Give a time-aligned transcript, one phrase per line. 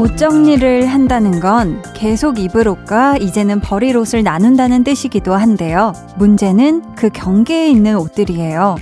[0.00, 5.92] 옷 정리를 한다는 건 계속 입을 옷과 이제는 버릴 옷을 나눈다는 뜻이기도 한데요.
[6.16, 8.76] 문제는 그 경계에 있는 옷들이에요.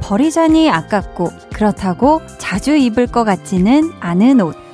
[0.00, 4.69] 버리자니 아깝고 그렇다고 자주 입을 것 같지는 않은 옷.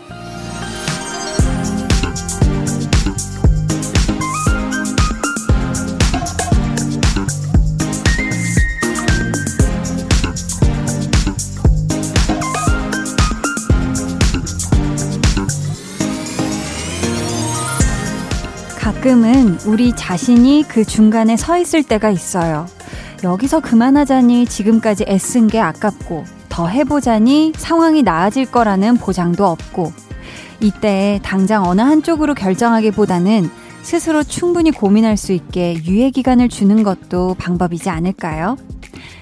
[19.07, 22.67] 가끔은 우리 자신이 그 중간에 서 있을 때가 있어요.
[23.23, 29.93] 여기서 그만하자니 지금까지 애쓴 게 아깝고, 더 해보자니 상황이 나아질 거라는 보장도 없고,
[30.59, 33.49] 이때 당장 어느 한쪽으로 결정하기보다는
[33.83, 38.57] 스스로 충분히 고민할 수 있게 유예 기간을 주는 것도 방법이지 않을까요?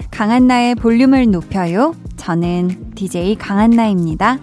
[0.09, 1.93] 강한나의 볼륨을 높여요.
[2.17, 4.39] 저는 DJ 강한나입니다.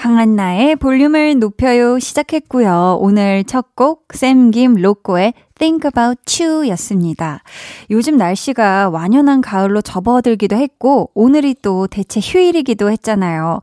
[0.00, 2.96] 강한나의 볼륨을 높여요 시작했고요.
[3.02, 7.42] 오늘 첫 곡 샘김 로꼬의 Think About You 였습니다.
[7.90, 13.60] 요즘 날씨가 완연한 가을로 접어들기도 했고 오늘이 또 대체 휴일이기도 했잖아요.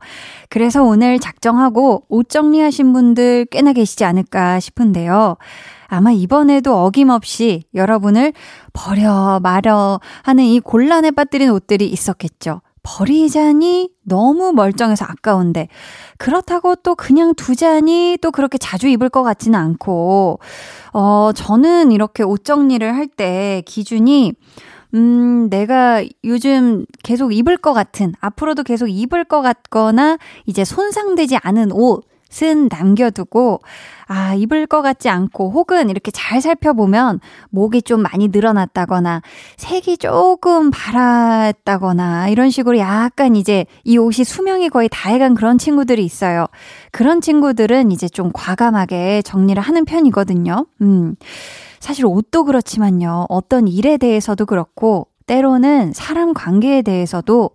[0.48, 5.38] 그래서 오늘 작정하고 옷 정리하신 분들 꽤나 계시지 않을까 싶은데요.
[5.88, 8.32] 아마 이번에도 어김없이 여러분을
[8.72, 12.60] 버려 말어 하는 이 곤란에 빠뜨린 옷들이 있었겠죠.
[12.96, 15.68] 버리자니 너무 멀쩡해서 아까운데.
[16.16, 20.38] 그렇다고 또 그냥 두자니 또 그렇게 자주 입을 것 같지는 않고.
[20.94, 24.32] 어 저는 이렇게 옷 정리를 할 때 기준이
[24.94, 31.72] 음, 내가 요즘 계속 입을 것 같은, 앞으로도 계속 입을 것 같거나, 이제 손상되지 않은
[31.72, 32.04] 옷
[32.42, 33.60] 은 남겨두고,
[34.06, 39.22] 아, 입을 것 같지 않고 혹은 이렇게 잘 살펴보면 목이 좀 많이 늘어났다거나
[39.56, 46.04] 색이 조금 바랐다거나 이런 식으로 약간 이제 이 옷이 수명이 거의 다 해간 그런 친구들이
[46.04, 46.46] 있어요.
[46.92, 50.66] 그런 친구들은 이제 좀 과감하게 정리를 하는 편이거든요.
[50.82, 51.16] 음.
[51.80, 53.26] 사실 옷도 그렇지만요.
[53.28, 57.50] 어떤 일에 대해서도 그렇고 때로는 사람 관계에 대해서도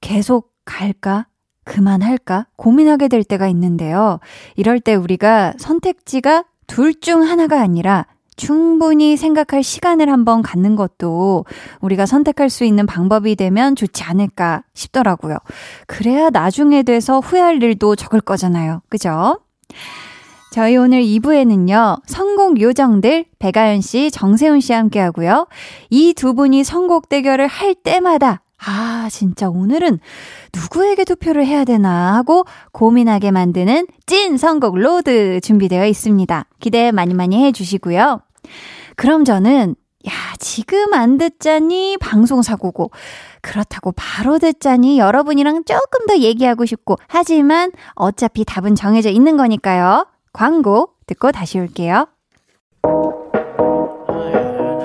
[0.00, 1.26] 계속 갈까?
[1.68, 4.18] 그만할까 고민하게 될 때가 있는데요.
[4.56, 8.06] 이럴 때 우리가 선택지가 둘 중 하나가 아니라
[8.36, 11.44] 충분히 생각할 시간을 한번 갖는 것도
[11.80, 15.36] 우리가 선택할 수 있는 방법이 되면 좋지 않을까 싶더라고요.
[15.86, 18.80] 그래야 나중에 돼서 후회할 일도 적을 거잖아요.
[18.88, 19.40] 그죠?
[20.52, 25.46] 저희 오늘 2부에는요, 선곡 요정들, 배가연 씨, 정세훈 씨 함께 하고요.
[25.90, 29.98] 이 두 분이 선곡 대결을 할 때마다 아, 진짜 오늘은
[30.52, 36.44] 누구에게 투표를 해야 되나 하고 고민하게 만드는 찐 선곡 로드 준비되어 있습니다.
[36.58, 38.20] 기대 많이 많이 해주시고요.
[38.96, 39.76] 그럼 저는,
[40.08, 42.90] 야, 지금 안 듣자니 방송사고고,
[43.42, 50.06] 그렇다고 바로 듣자니 여러분이랑 조금 더 얘기하고 싶고, 하지만 어차피 답은 정해져 있는 거니까요.
[50.32, 52.06] 광고 듣고 다시 올게요.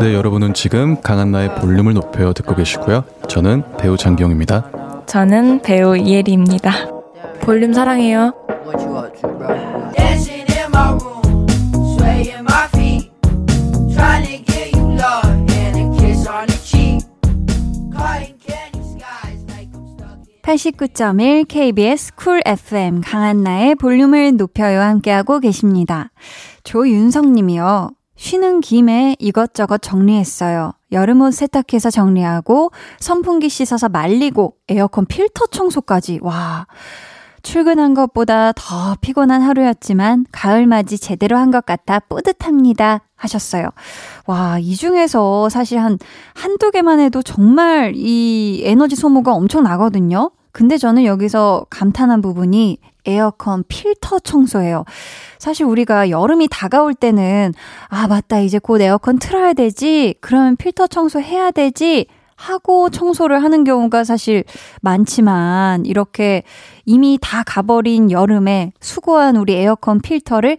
[0.04, 3.06] 네, 여러분은 지금 강한나의 볼륨을 높여 듣고 계시고요.
[3.30, 5.06] 저는 배우 장기영입니다.
[5.06, 6.74] 저는 배우 이혜리입니다.
[7.40, 8.34] 볼륨 사랑해요.
[20.42, 26.12] (89.1) KBS 쿨 FM 강한나의 볼륨을 높여요 함께하고 계십니다.
[26.66, 27.92] 조윤성님이요.
[28.24, 30.72] 쉬는 김에 이것저것 정리했어요.
[30.94, 36.20] 여름옷 세탁해서 정리하고 선풍기 씻어서 말리고 에어컨 필터 청소까지.
[36.22, 36.66] 와.
[37.42, 43.02] 출근한 것보다 더 피곤한 하루였지만 가을맞이 제대로 한 것 같아 뿌듯합니다.
[43.18, 43.68] 하셨어요.
[44.26, 46.00] 와, 이 중에서 사실 한,
[46.34, 50.32] 한두 개만 해도 정말 이 에너지 소모가 엄청 나거든요.
[50.54, 54.86] 근데 저는 여기서 감탄한 부분이 에어컨 필터 청소예요.
[55.40, 57.54] 사실 우리가 여름이 다가올 때는
[57.88, 58.40] 아, 맞다.
[58.40, 60.16] 이제 곧 에어컨 틀어야 되지.
[60.22, 62.08] 그러면 필터 청소 해야 되지.
[62.36, 64.44] 하고 청소를 하는 경우가 사실
[64.82, 66.44] 많지만 이렇게
[66.86, 70.58] 이미 다 가버린 여름에 수고한 우리 에어컨 필터를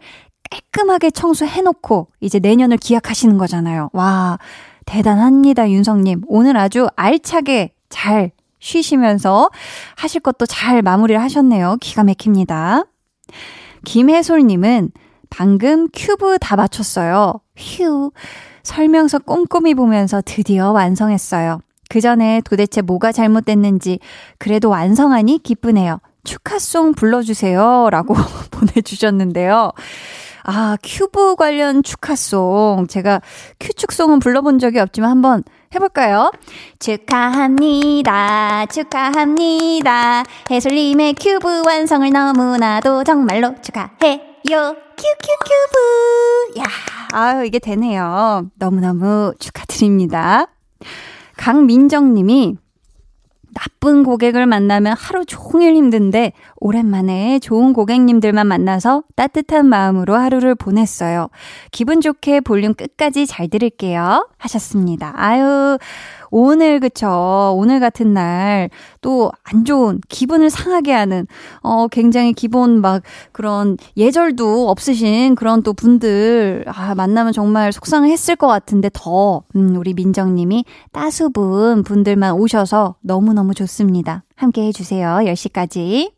[0.50, 3.90] 깔끔하게 청소해놓고 이제 내년을 기약하시는 거잖아요.
[3.92, 4.38] 와,
[4.86, 6.22] 대단합니다, 윤성님.
[6.26, 8.30] 오늘 아주 알차게 잘
[8.64, 9.50] 쉬시면서
[9.94, 11.76] 하실 것도 잘 마무리를 하셨네요.
[11.82, 12.84] 기가 막힙니다.
[13.84, 14.90] 김혜솔님은
[15.28, 17.34] 방금 큐브 다 맞췄어요.
[17.56, 18.10] 휴.
[18.62, 21.60] 설명서 꼼꼼히 보면서 드디어 완성했어요.
[21.90, 23.98] 그 전에 도대체 뭐가 잘못됐는지
[24.38, 26.00] 그래도 완성하니 기쁘네요.
[26.24, 27.90] 축하송 불러주세요.
[27.90, 28.14] 라고
[28.50, 29.72] 보내주셨는데요.
[30.44, 32.86] 아, 큐브 관련 축하송.
[32.88, 33.20] 제가
[33.60, 35.42] 큐축송은 불러본 적이 없지만 한번
[35.74, 36.30] 해볼까요?
[36.78, 38.66] 축하합니다.
[38.66, 40.22] 축하합니다.
[40.50, 44.76] 해솔님의 큐브 완성을 너무나도 정말로 축하해요.
[44.96, 46.60] 큐큐큐브.
[46.60, 46.64] 야,
[47.12, 48.50] 아유, 이게 되네요.
[48.58, 50.46] 너무너무 축하드립니다.
[51.36, 52.56] 강민정님이
[53.54, 61.28] 나쁜 고객을 만나면 하루 종일 힘든데 오랜만에 좋은 고객님들만 만나서 따뜻한 마음으로 하루를 보냈어요.
[61.70, 64.28] 기분 좋게 볼륨 끝까지 잘 들을게요.
[64.36, 65.12] 하셨습니다.
[65.16, 65.78] 아유,
[66.36, 67.54] 오늘 그쵸.
[67.56, 68.68] 오늘 같은 날
[69.00, 71.26] 또 안 좋은 기분을 상하게 하는
[71.62, 73.02] 어 굉장히 기본 막
[73.32, 79.94] 그런 예절도 없으신 그런 또 분들 아 만나면 정말 속상했을 것 같은데 더 음, 우리
[79.94, 84.24] 민정 님이 따수분 분들만 오셔서 너무너무 좋습니다.
[84.36, 85.18] 함께 해 주세요.
[85.20, 86.12] 10시까지.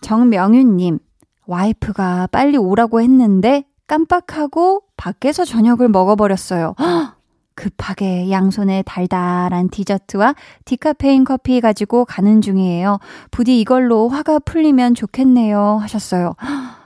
[0.00, 0.98] 정명윤 님.
[1.46, 6.74] 와이프가 빨리 오라고 했는데 깜빡하고 밖에서 저녁을 먹어버렸어요.
[6.78, 7.17] 헉!
[7.58, 13.00] 급하게 양손에 달달한 디저트와 디카페인 커피 가지고 가는 중이에요.
[13.32, 15.78] 부디 이걸로 화가 풀리면 좋겠네요.
[15.82, 16.34] 하셨어요.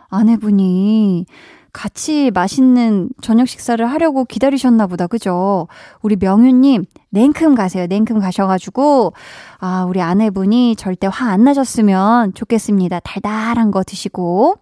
[0.08, 1.26] 아내분이
[1.74, 5.06] 같이 맛있는 저녁 식사를 하려고 기다리셨나 보다.
[5.06, 5.68] 그죠?
[6.00, 7.86] 우리 명윤님, 냉큼 가세요.
[7.86, 9.12] 냉큼 가셔가지고,
[9.58, 13.00] 아, 우리 아내분이 절대 화 안 나셨으면 좋겠습니다.
[13.00, 14.56] 달달한 거 드시고.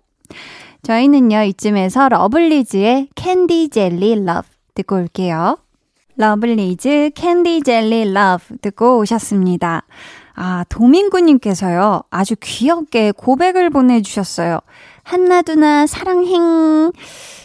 [0.82, 5.56] 저희는요, 이쯤에서 러블리즈의 Candy Jelly Love 듣고 올게요.
[6.20, 9.84] 러블리즈 Candy Jelly Love 듣고 오셨습니다.
[10.34, 14.58] 아, 도민구님께서요, 아주 귀엽게 고백을 보내주셨어요.
[15.02, 16.92] 한나두나 사랑행.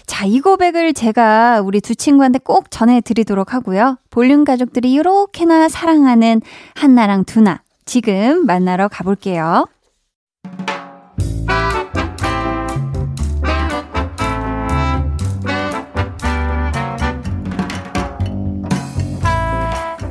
[0.06, 3.98] 자, 이 고백을 제가 우리 두 친구한테 꼭 전해드리도록 하고요.
[4.10, 6.42] 볼륨 가족들이 이렇게나 사랑하는
[6.76, 7.62] 한나랑 두나.
[7.86, 9.68] 지금 만나러 가볼게요.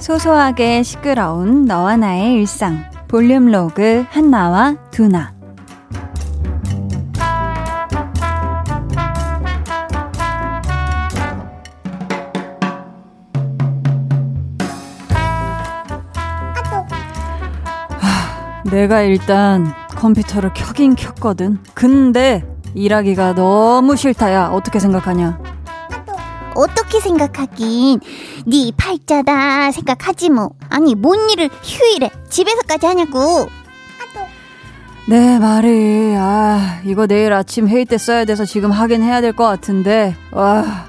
[0.05, 2.85] 소소하게 시끄러운 너와 나의 일상.
[3.09, 5.33] 볼륨 로그 한나와 두나.
[18.71, 21.61] 내가 일단 컴퓨터를 켜긴 켰거든.
[21.73, 24.49] 근데 일하기가 너무 싫다야.
[24.49, 25.54] 어떻게 생각하냐?
[26.55, 28.01] 어떻게 생각하긴?
[28.47, 30.51] 네 팔자다 생각하지 뭐.
[30.71, 33.49] 아니 뭔 일을 휴일에 집에서까지 하냐고.
[35.07, 36.15] 내 말이.
[36.17, 40.17] 아 이거 내일 아침 회의 때 써야 돼서 지금 하긴 해야 될 것 같은데.
[40.33, 40.87] 와.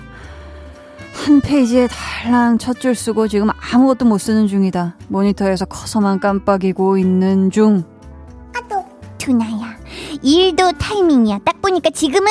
[1.26, 4.96] 한 페이지에 달랑 첫 줄 쓰고 지금 아무것도 못 쓰는 중이다.
[5.08, 7.84] 모니터에서 커서만 깜빡이고 있는 중.
[9.18, 9.76] 두나야
[10.22, 11.40] 일도 타이밍이야.
[11.44, 12.30] 딱 보니까 지금은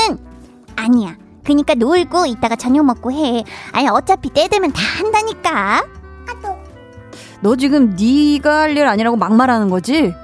[0.76, 5.84] 아니야 그니까 놀고 이따가 저녁 먹고 해 아니 어차피 때 되면 다 한다니까
[7.40, 10.14] 너 지금 네가 할 일 아니라고 막말하는 거지?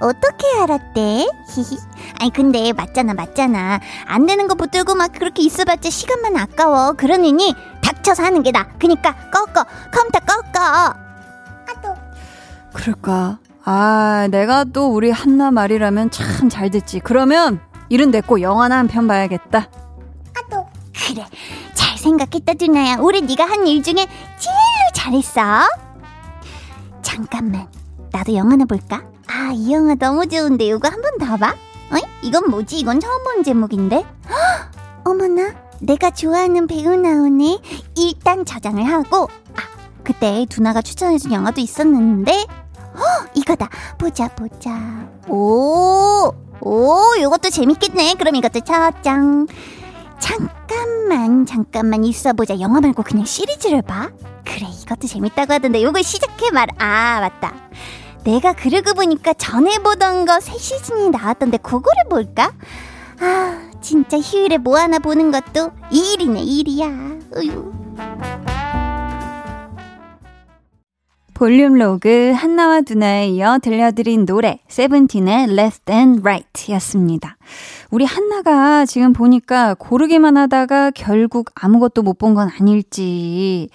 [0.00, 1.26] 어떻게 알았대?
[1.54, 1.78] 히히.
[2.20, 8.22] 아니 근데 맞잖아 맞잖아 안 되는 거 붙들고 막 그렇게 있어봤자 시간만 아까워 그러느니 닥쳐서
[8.22, 8.66] 하는 게 나.
[8.78, 10.94] 그니까 꺼꺼 컴퓨터 꺼꺼
[12.72, 13.38] 그럴까?
[13.64, 17.00] 아, 내가 또 우리 한나 말이라면 참 잘 듣지.
[17.00, 19.68] 그러면 일은 됐고 영화나 한 편 봐야겠다.
[20.94, 21.26] 그래
[21.74, 23.94] 잘 생각했다 두나야 올해 네가 한 일 중에
[24.38, 25.40] 제일로 잘했어
[27.02, 27.68] 잠깐만
[28.12, 29.02] 나도 영화나 볼까?
[29.26, 31.54] 아 이 영화 너무 좋은데 이거 한 번 더 봐?
[31.92, 32.00] 어이?
[32.22, 32.78] 이건 뭐지?
[32.78, 33.96] 이건 처음 본 제목인데
[34.28, 34.70] 헉!
[35.04, 37.58] 어머나 내가 좋아하는 배우 나오네
[37.96, 39.60] 일단 저장을 하고 아
[40.02, 43.00] 그때 두나가 추천해준 영화도 있었는데 어
[43.34, 44.70] 이거다 보자 보자
[45.28, 48.14] 오 오, 이것도 재밌겠네.
[48.14, 49.46] 그럼 이것도 저장.
[50.18, 52.60] 잠깐만, 잠깐만 있어보자.
[52.60, 54.10] 영화 말고 그냥 시리즈를 봐.
[54.44, 56.66] 그래, 이것도 재밌다고 하던데 이거 시작해 말.
[56.78, 57.54] 아, 맞다.
[58.24, 62.52] 내가 그러고 보니까 전에 보던 거 새 시즌이 나왔던데 그거를 볼까?
[63.20, 66.86] 아, 진짜 휴일에 뭐 하나 보는 것도 일이네, 일이야.
[67.36, 67.72] 으유.
[71.34, 77.36] 볼륨 로그 한나와 두나에 이어 들려드린 노래 세븐틴의 Left and Right 였습니다.
[77.90, 83.68] 우리 한나가 지금 보니까 고르기만 하다가 결국 아무것도 못 본 건 아닐지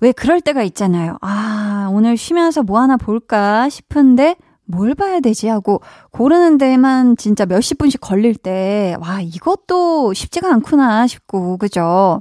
[0.00, 1.18] 왜 그럴 때가 있잖아요.
[1.20, 7.78] 아 오늘 쉬면서 뭐 하나 볼까 싶은데 뭘 봐야 되지 하고 고르는 데만 진짜 몇십
[7.78, 12.20] 분씩 걸릴 때, 와, 이것도 쉽지가 않구나 싶고, 그죠?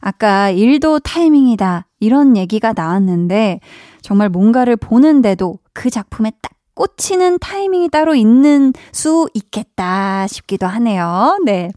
[0.00, 1.86] 아까 일도 타이밍이다.
[2.00, 3.60] 이런 얘기가 나왔는데,
[4.08, 11.38] 정말 뭔가를 보는데도 그 작품에 딱 꽂히는 타이밍이 따로 있는 수 있겠다 싶기도 하네요.
[11.44, 11.68] 네.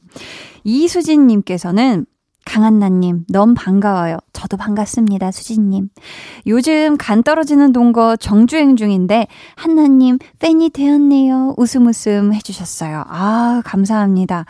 [0.64, 2.06] 이수진님께서는
[2.46, 4.18] 강한나님, 너무 반가워요.
[4.32, 5.90] 저도 반갑습니다, 수진님.
[6.48, 11.56] 요즘 간 떨어지는 동거 정주행 중인데, 한나님, 팬이 되었네요.
[11.58, 13.04] 웃음 웃음 해주셨어요.
[13.08, 14.46] 아, 감사합니다.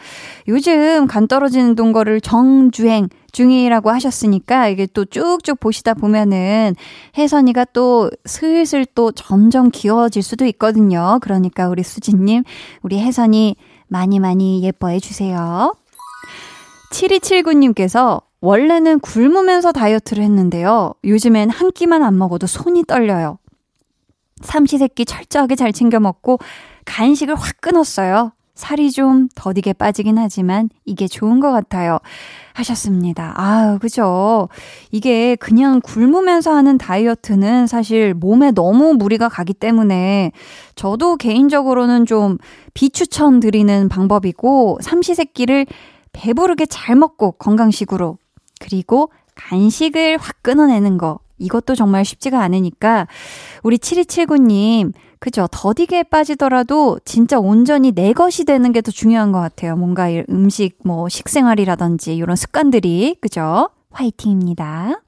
[0.48, 6.76] 요즘 간 떨어지는 동거를 정주행 중이라고 하셨으니까, 이게 또 쭉쭉 보시다 보면은,
[7.18, 11.20] 혜선이가 또 슬슬 또 점점 귀여워질 수도 있거든요.
[11.22, 12.44] 그러니까 우리 수진님,
[12.82, 13.56] 우리 혜선이
[13.88, 15.76] 많이 많이 예뻐해 주세요.
[16.92, 20.94] 7279님께서 원래는 굶으면서 다이어트를 했는데요.
[21.04, 23.38] 요즘엔 한 끼만 안 먹어도 손이 떨려요.
[24.42, 26.40] 삼시세끼 철저하게 잘 챙겨 먹고
[26.86, 28.34] 간식을 확 끊었어요.
[28.62, 31.98] 살이 좀 더디게 빠지긴 하지만 이게 좋은 것 같아요.
[32.54, 33.34] 하셨습니다.
[33.36, 34.50] 아유, 그죠.
[34.92, 40.32] 이게 그냥 굶으면서 하는 다이어트는 사실 몸에 너무 무리가 가기 때문에
[40.76, 42.38] 저도 개인적으로는 좀
[42.76, 45.66] 비추천 드리는 방법이고 삼시세끼를
[46.14, 48.20] 배부르게 잘 먹고 건강식으로
[48.60, 53.08] 그리고 간식을 확 끊어내는 거 이것도 정말 쉽지가 않으니까
[53.64, 59.76] 우리 7279님 그죠 더디게 빠지더라도 진짜 온전히 내 것이 되는 게 더 중요한 것 같아요
[59.76, 65.02] 뭔가 음식 뭐 식생활이라든지 이런 습관들이 그죠 화이팅입니다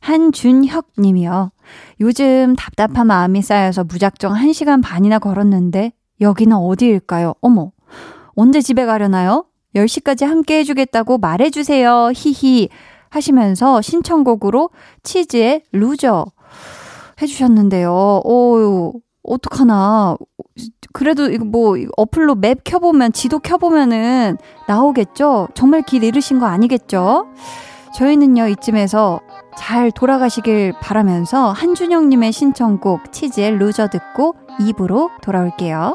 [0.00, 1.52] 한준혁 님이요
[2.00, 7.70] 요즘 답답한 마음이 쌓여서 무작정 1시간 반이나 걸었는데 여기는 어디일까요 어머
[8.34, 9.46] 언제 집에 가려나요?
[9.74, 12.12] 10시까지 함께 해주겠다고 말해주세요.
[12.14, 12.68] 히히.
[13.08, 14.70] 하시면서 신청곡으로
[15.02, 16.26] 치즈의 Loser
[17.20, 17.90] 해주셨는데요.
[18.24, 18.92] 오,
[19.22, 20.16] 어떡하나.
[20.92, 25.48] 그래도 이거 뭐 어플로 map 켜보면, 지도 켜보면은 나오겠죠?
[25.54, 27.26] 정말 길 잃으신 거 아니겠죠?
[27.94, 29.20] 저희는요, 이쯤에서
[29.56, 35.94] 잘 돌아가시길 바라면서 한준영님의 신청곡 치즈의 Loser 듣고 2부로 돌아올게요.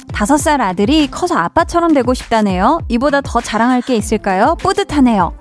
[0.11, 2.79] 다섯 살 아들이 커서 아빠처럼 되고 싶다네요.
[2.89, 4.55] 이보다 더 자랑할 게 있을까요?
[4.59, 5.33] 뿌듯하네요.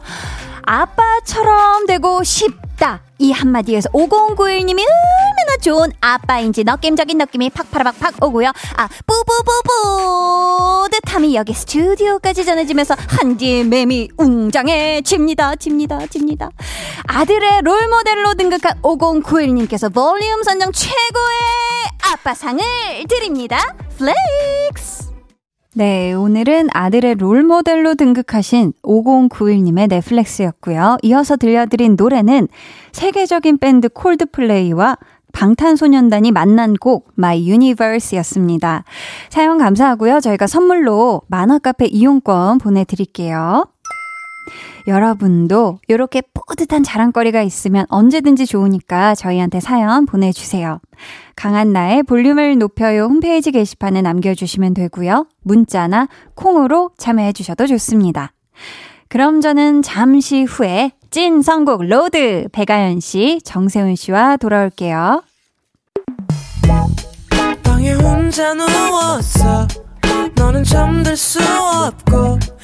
[0.70, 3.02] 아빠처럼 되고 싶다.
[3.18, 8.52] 이 한마디에서 5091님이 얼마나 좋은 아빠인지 느낌적인 느낌이 팍파라박팍 오고요.
[8.76, 15.56] 아, 뿌뿌뿌뿌 듯함이 여기 스튜디오까지 전해지면서 한디의 맴이 웅장해 집니다.
[15.56, 16.06] 집니다.
[16.06, 16.50] 집니다.
[17.08, 21.40] 아들의 롤모델로 등극한 5091님께서 볼륨 선정 최고의
[22.12, 22.62] 아빠상을
[23.08, 23.74] 드립니다.
[23.98, 25.09] Flex!
[25.72, 30.98] 네, 오늘은 아들의 롤모델로 등극하신 5091님의 내 flex였고요.
[31.02, 32.48] 이어서 들려드린 노래는
[32.90, 34.96] 세계적인 밴드 콜드플레이와
[35.32, 38.82] 방탄소년단이 만난 곡 My Universe였습니다.
[39.28, 40.18] 사연 감사하고요.
[40.18, 43.66] 저희가 선물로 만화카페 이용권 보내드릴게요.
[44.86, 50.80] 여러분도 이렇게 뿌듯한 자랑거리가 있으면 언제든지 좋으니까 저희한테 사연 보내주세요.
[51.36, 55.26] 강한나의 볼륨을 높여요 홈페이지 게시판에 남겨주시면 되고요.
[55.42, 58.32] 문자나 콩으로 참여해주셔도 좋습니다.
[59.08, 65.22] 그럼 저는 잠시 후에 찐 선곡 로드 배가연 씨, 정세훈 씨와 돌아올게요.
[67.64, 69.66] 방에 혼자 누웠어.
[70.36, 72.38] 너는 잠들 수 없고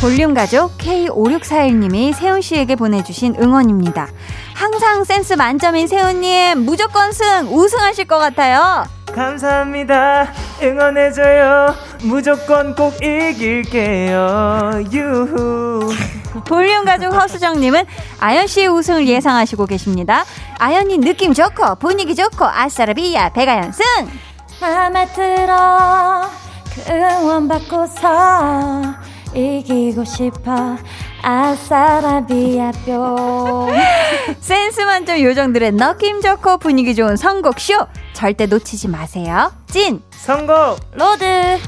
[0.00, 4.06] 볼륨 가족 K5641님이 세훈 씨에게 보내주신 응원입니다.
[4.54, 8.86] 항상 센스 만점인 세훈님 무조건 승 우승하실 것 같아요.
[9.12, 10.28] 감사합니다.
[10.62, 11.74] 응원해줘요.
[12.04, 14.84] 무조건 꼭 이길게요.
[14.92, 15.92] 유후.
[16.46, 17.84] 볼륨 가족 허수정님은
[18.20, 20.24] 아연 씨의 우승을 예상하시고 계십니다.
[20.60, 23.84] 아연이 느낌 좋고 분위기 좋고 아싸라비야 백아연 승.
[24.60, 26.30] 맘에 들어
[26.72, 28.94] 그 응원 받고서
[29.34, 30.76] 이기고 싶어
[31.22, 33.68] 아싸라비아 뿅
[34.40, 37.74] 센스 만점 요정들의 느낌 좋고 분위기 좋은 선곡쇼
[38.14, 39.52] 절대 놓치지 마세요.
[39.70, 41.58] 찐 선곡 로드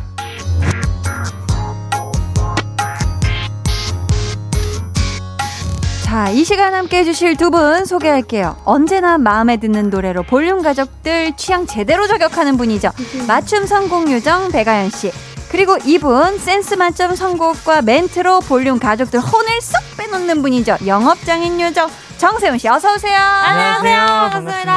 [6.05, 8.57] 자, 이 시간 함께 해주실 두 분 소개할게요.
[8.65, 12.91] 언제나 마음에 드는 노래로 볼륨 가족들 취향 제대로 저격하는 분이죠.
[13.29, 15.13] 맞춤 선곡 요정 배가연 씨.
[15.51, 20.79] 그리고 이분 센스 만점 선곡과 멘트로 볼륨 가족들 혼을 쏙 빼놓는 분이죠.
[20.87, 21.89] 영업장인 요정
[22.19, 23.19] 정세훈 씨 어서 오세요.
[23.19, 24.73] 안녕하세요 반갑습니다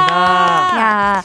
[0.80, 1.24] 야,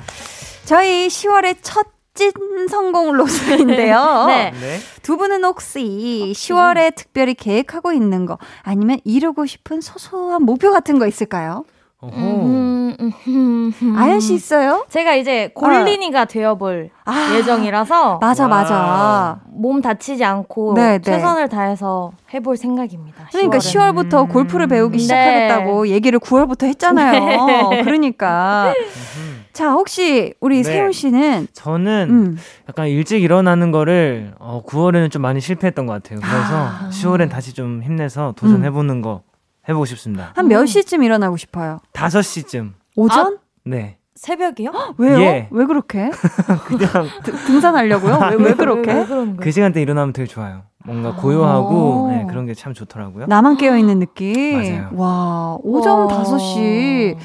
[0.65, 2.33] 저희 10월의 첫 찐
[2.69, 4.25] 선곡 로드인데요.
[4.27, 4.51] 네.
[4.61, 4.81] 네.
[5.03, 11.07] 두 분은 혹시 10월에 특별히 계획하고 있는 거 아니면 이루고 싶은 소소한 목표 같은 거
[11.07, 11.65] 있을까요?
[12.01, 13.97] 음, 음, 음, 음.
[13.97, 14.87] 가연 씨 있어요?
[14.89, 18.51] 제가 이제 골린이가 되어볼 아, 예정이라서 맞아 와우.
[18.51, 19.41] 맞아.
[19.47, 21.01] 몸 다치지 않고 네, 네.
[21.01, 23.27] 최선을 다해서 해볼 생각입니다.
[23.33, 23.95] 그러니까 10월은.
[24.11, 24.29] 10월부터 음.
[24.29, 25.03] 골프를 배우기 네.
[25.03, 27.69] 시작하겠다고 얘기를 9월부터 했잖아요.
[27.71, 27.83] 네.
[27.83, 29.45] 그러니까 음.
[29.53, 30.63] 자 혹시 우리 네.
[30.63, 32.39] 세훈 씨는 저는 음,
[32.69, 36.21] 약간 일찍 일어나는 거를 어, 9월에는 좀 많이 실패했던 것 같아요.
[36.21, 36.89] 그래서 아.
[36.93, 39.23] 10월엔 다시 좀 힘내서 도전해 보는 거
[39.69, 40.33] 해보고 싶습니다.
[40.35, 41.79] 한 몇 시쯤 일어나고 싶어요?
[41.93, 42.73] 5시쯤.
[42.97, 43.39] 오전?
[43.65, 43.97] 네.
[44.15, 44.73] 새벽이요?
[44.99, 45.21] 왜요?
[45.21, 45.49] 예.
[45.53, 46.11] 왜 그렇게?
[46.67, 46.89] 그냥
[47.23, 48.19] 드- 등산하려고요?
[48.39, 48.93] 왜, 왜 그렇게?
[48.93, 49.07] 왜
[49.39, 49.51] 그?
[49.53, 50.63] 시간대 일어나면 되게 좋아요.
[50.85, 53.27] 뭔가 고요하고 네, 그런 게 참 좋더라고요.
[53.27, 54.57] 나만 깨어 있는 느낌.
[54.57, 54.89] 맞아요.
[54.95, 56.09] 와 오전 와.
[56.25, 57.17] 5시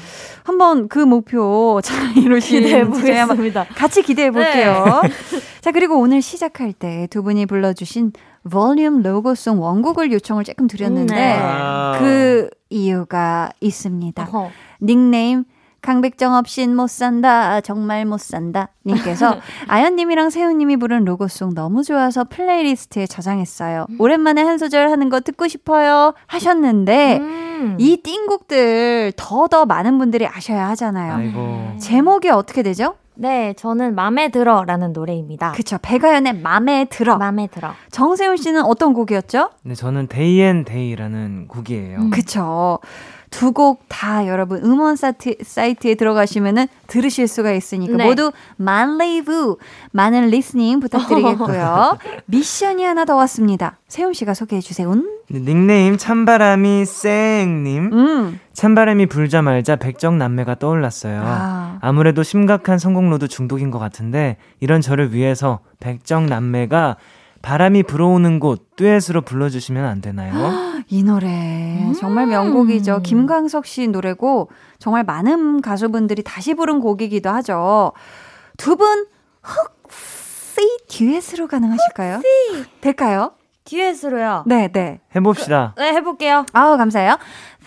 [0.44, 3.74] 한번 그 목표 잘 이루시는 기대해 주제에 한번 보겠습니다.
[3.74, 5.02] 같이 기대해 볼게요.
[5.62, 8.12] 자, 그리고 오늘 시작할 때 두 분이 불러주신
[8.50, 11.38] 볼륨 로고송 원곡을 요청을 조금 드렸는데, 음, 네.
[11.40, 11.96] 아.
[11.98, 14.22] 그 이유가 있습니다.
[14.22, 14.50] 어허.
[14.82, 15.44] 닉네임,
[15.80, 18.68] 강백정 없인 못 산다, 정말 못 산다.
[18.86, 19.36] 님께서
[19.68, 23.86] 가연님이랑 세훈님이 부른 로고송 너무 좋아서 playlist에 저장했어요.
[23.98, 26.14] 오랜만에 한 소절 하는 거 듣고 싶어요.
[26.26, 27.76] 하셨는데, 음.
[27.78, 31.14] 이 띵곡들 더더 많은 분들이 아셔야 하잖아요.
[31.14, 31.78] 아이고.
[31.78, 32.94] 제목이 어떻게 되죠?
[33.16, 35.52] 네, 저는 맘에 들어라는 노래입니다.
[35.52, 35.78] 그쵸.
[35.80, 37.16] 백아연의 맘에 들어.
[37.16, 37.72] 맘에 들어.
[37.90, 39.50] 정세운 씨는 어떤 곡이었죠?
[39.62, 41.98] 네, 저는 Day and Day라는 곡이에요.
[42.00, 42.10] 음.
[42.10, 42.78] 그쵸.
[43.30, 48.04] 두 곡 다 여러분 음원 사이트, 사이트에 들어가시면은 들으실 수가 있으니까 네.
[48.04, 51.98] 모두 많은 love 많은 listening 부탁드리겠고요.
[52.26, 53.78] 미션이 하나 더 왔습니다.
[53.88, 54.92] 세운 씨가 소개해 주세요.
[55.28, 57.90] 네, 닉네임 찬바람이 쌩님.
[57.92, 58.40] 음.
[58.52, 61.22] 찬바람이 불자 말자 백정 남매가 떠올랐어요.
[61.24, 61.63] 아.
[61.84, 66.96] 아무래도 심각한 성공로드 중독인 것 같은데 이런 저를 위해서 백정 남매가
[67.42, 70.32] 바람이 불어오는 곳 듀엣으로 불러주시면 안 되나요?
[70.88, 73.02] 이 노래 정말 명곡이죠.
[73.02, 77.92] 김광석 씨 노래고 정말 많은 가수분들이 다시 부른 곡이기도 하죠.
[78.56, 79.04] 두분
[79.46, 82.22] 혹시 듀엣으로 가능하실까요?
[82.80, 83.32] 될까요?
[83.64, 84.44] 듀엣으로요.
[84.46, 85.00] 네, 네.
[85.14, 85.74] 해봅시다.
[85.76, 86.46] 네, 해볼게요.
[86.54, 87.18] 아우 감사해요.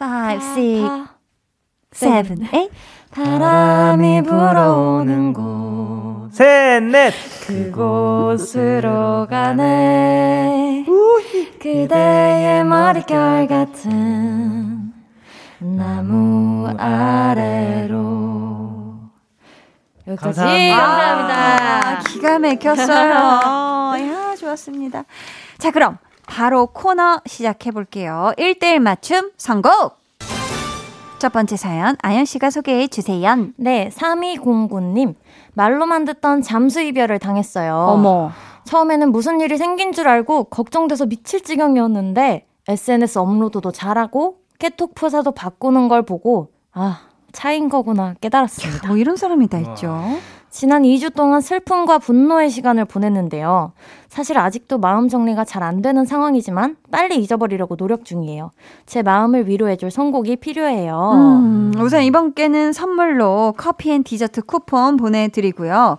[0.01, 1.07] 5, 6,
[1.91, 2.69] 7, 8.
[3.11, 7.13] 바람이 불어오는 곳 셋, 넷!
[7.47, 10.85] 그곳으로 가네
[11.59, 14.93] 그대의 머릿결 같은
[15.59, 18.07] 나무 아래로
[20.07, 20.77] 여기까지 감사합니다.
[20.77, 21.89] 감사합니다.
[21.89, 23.13] 아, 기가 막혔어요.
[24.13, 25.03] 야, 좋았습니다.
[25.57, 28.31] 자, 그럼 바로 코너 시작해 볼게요.
[28.37, 29.97] 1대1 맞춤 선곡.
[31.19, 33.35] 첫 번째 사연 아연 씨가 소개해 주세요.
[33.57, 35.15] 네, 3209님.
[35.53, 37.75] 말로만 듣던 잠수 이별을 당했어요.
[37.75, 38.31] 어머.
[38.65, 45.87] 처음에는 무슨 일이 생긴 줄 알고 걱정돼서 미칠 지경이었는데 SNS 업로드도 잘하고 깨톡 프사도 바꾸는
[45.87, 46.99] 걸 보고 아,
[47.31, 48.87] 차인 거구나 깨달았습니다.
[48.89, 50.03] 뭐 이런 사람이 다 있죠.
[50.49, 53.71] 지난 2주 동안 슬픔과 분노의 시간을 보냈는데요.
[54.09, 58.51] 사실 아직도 마음 정리가 잘 안 되는 상황이지만 빨리 잊어버리려고 노력 중이에요.
[58.85, 61.11] 제 마음을 위로해줄 선곡이 필요해요.
[61.15, 65.97] 음, 우선 이분께는 선물로 커피 and 디저트 쿠폰 보내드리고요.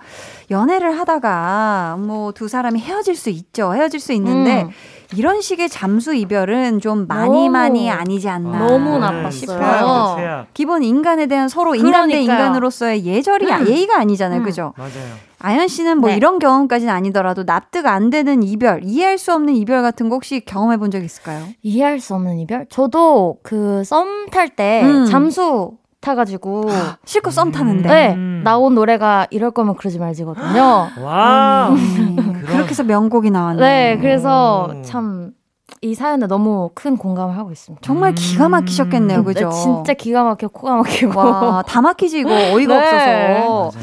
[0.51, 3.75] 연애를 하다가 뭐 두 사람이 헤어질 수 있죠.
[3.75, 4.71] 헤어질 수 있는데 음.
[5.17, 8.59] 이런 식의 잠수 이별은 좀 많이 많이 아니지 않나.
[8.59, 10.47] 너무 네, 나빴어요.
[10.55, 12.39] 기본 인간에 대한 서로 인간 대 그러니까요.
[12.39, 13.67] 인간으로서의 예절이 음.
[13.67, 14.41] 예의가 아니잖아요.
[14.41, 14.45] 음.
[14.45, 14.73] 그죠?
[14.77, 14.93] 맞아요.
[15.41, 16.17] 아연 씨는 뭐 네.
[16.17, 20.77] 이런 경험까지는 아니더라도 납득 안 되는 이별, 이해할 수 없는 이별 같은 거 혹시 경험해
[20.79, 21.45] 본 적 있을까요?
[21.63, 22.67] 이해할 수 없는 이별?
[22.71, 25.05] 저도 그 썸 탈때 음.
[25.07, 26.63] 잠수 타가지고
[27.05, 27.89] 실컷 썸 타는데.
[27.89, 28.41] 네, 음.
[28.45, 30.89] 나온 노래가 이럴 거면 그러지 말지거든요.
[31.05, 33.61] 와 음, 그렇게 해서 명곡이 나왔네.
[33.61, 34.83] 네, 그래서 오.
[34.83, 37.81] 참이 사연에 너무 큰 공감을 하고 있습니다.
[37.85, 39.49] 정말 기가 막히셨겠네요, 음, 그죠?
[39.51, 41.19] 네, 진짜 기가 막혀 코가 막히고.
[41.19, 43.43] 와, 다 막히지 이거 어이가 네.
[43.45, 43.79] 없어서.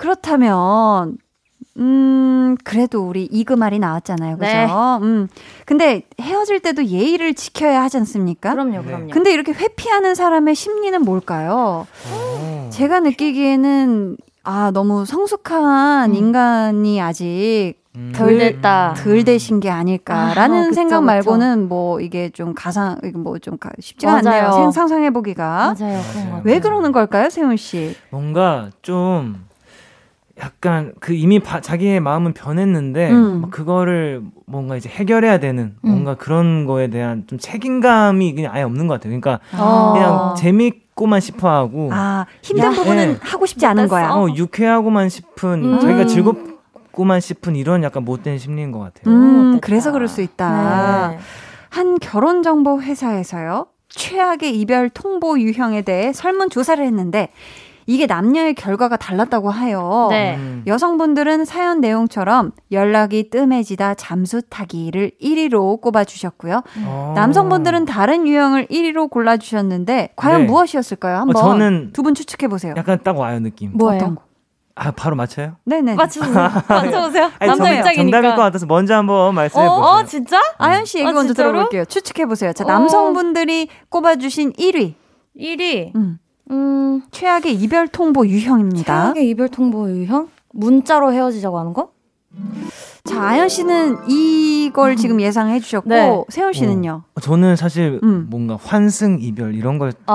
[0.00, 1.18] 그렇다면
[1.76, 4.38] 음, 그래도 우리 이그 말이 나왔잖아요.
[4.38, 4.46] 그죠?
[4.50, 4.66] 네.
[5.02, 5.28] 음.
[5.66, 8.52] 근데 헤어질 때도 예의를 지켜야 하지 않습니까?
[8.52, 9.10] 그럼요, 그럼요.
[9.12, 11.86] 근데 이렇게 회피하는 사람의 심리는 뭘까요?
[12.70, 16.14] 제가 느끼기에는 아, 너무 성숙한 음.
[16.14, 18.12] 인간이 아직 음.
[18.16, 18.94] 덜 됐다.
[18.96, 21.06] 덜 되신 게 아닐까라는 아, 그쵸, 생각 그쵸.
[21.06, 24.46] 말고는 뭐 이게 좀 가상 뭐 좀 쉽지가 맞아요.
[24.46, 24.52] 않네요.
[24.52, 25.74] 생- 상상해 보기가.
[25.78, 26.42] 맞아요, 그런 것 같아요.
[26.44, 27.94] 왜 그러는 걸까요, 세훈 씨?
[28.10, 29.44] 뭔가 좀
[30.40, 33.40] 약간 그 이미 바- 자기의 마음은 변했는데 음.
[33.42, 35.88] 막 그거를 뭔가 이제 해결해야 되는 음.
[35.90, 39.10] 뭔가 그런 거에 대한 좀 책임감이 그냥 아예 없는 것 같아요.
[39.20, 39.92] 그러니까 어.
[39.92, 42.70] 그냥 재밌고만 싶어하고 아, 힘든 야.
[42.70, 43.18] 부분은 네.
[43.22, 44.10] 하고 싶지 않은 거야.
[44.14, 45.80] 어, 유쾌하고만 싶은 음.
[45.80, 49.14] 자기가 즐겁고만 싶은 이런 약간 못된 심리인 것 같아요.
[49.14, 49.66] 음, 어땠다.
[49.66, 51.08] 그래서 그럴 수 있다.
[51.10, 51.18] 네.
[51.68, 53.66] 한 결혼 정보 회사에서요.
[53.90, 57.28] 최악의 이별 통보 유형에 대해 설문 조사를 했는데
[57.90, 60.06] 이게 남녀의 결과가 달랐다고 해요.
[60.10, 60.36] 네.
[60.36, 60.62] 음.
[60.64, 66.62] 여성분들은 사연 내용처럼 연락이 뜸해지다 잠수 타기를 1위로 꼽아주셨고요.
[66.86, 67.12] 어.
[67.16, 70.46] 남성분들은 다른 유형을 1위로 골라주셨는데 과연 네.
[70.46, 71.16] 무엇이었을까요?
[71.16, 72.74] 한번 어, 저는 두 분 추측해 보세요.
[72.76, 73.72] 약간 딱 와요 느낌.
[73.74, 73.96] 뭐예요?
[73.96, 74.22] 어떤 거?
[74.76, 75.56] 아 바로 맞춰요?
[75.66, 75.96] 네네.
[75.96, 76.48] 맞춰보세요.
[76.68, 77.24] 맞춰보세요.
[77.40, 78.02] 아니, 남자 정- 입장이니까.
[78.02, 79.84] 정답일 것 같아서 먼저 한번 말씀해 어, 보세요.
[79.94, 80.40] 어, 진짜?
[80.58, 81.50] 아연 씨 얘기 아, 먼저 진짜로?
[81.52, 81.84] 들어볼게요.
[81.86, 82.52] 추측해 보세요.
[82.52, 82.68] 자, 어.
[82.68, 84.94] 남성분들이 꼽아주신 1위
[85.36, 85.94] 1위.
[85.96, 86.18] 음,
[86.50, 89.02] 음, 최악의 이별 통보 유형입니다.
[89.14, 90.28] 최악의 이별 통보 유형?
[90.52, 91.90] 문자로 헤어지자고 하는 거?
[93.04, 96.24] 자, 아연 씨는 이걸 지금 예상해 주셨고 네.
[96.28, 97.02] 세훈 씨는요.
[97.14, 98.26] 어, 저는 사실 음.
[98.30, 100.14] 뭔가 환승 이별 이런 걸 아.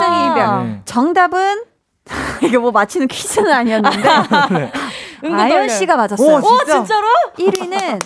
[0.00, 0.66] 환승 이별.
[0.66, 0.82] 네.
[0.84, 1.62] 정답은
[2.42, 3.98] 이거 뭐 맞히는 퀴즈는 아니었는데
[5.24, 5.68] 은근 아연.
[5.68, 6.36] 씨가 맞았어요.
[6.36, 7.06] 오, 오, 진짜로?
[7.38, 8.00] 1위는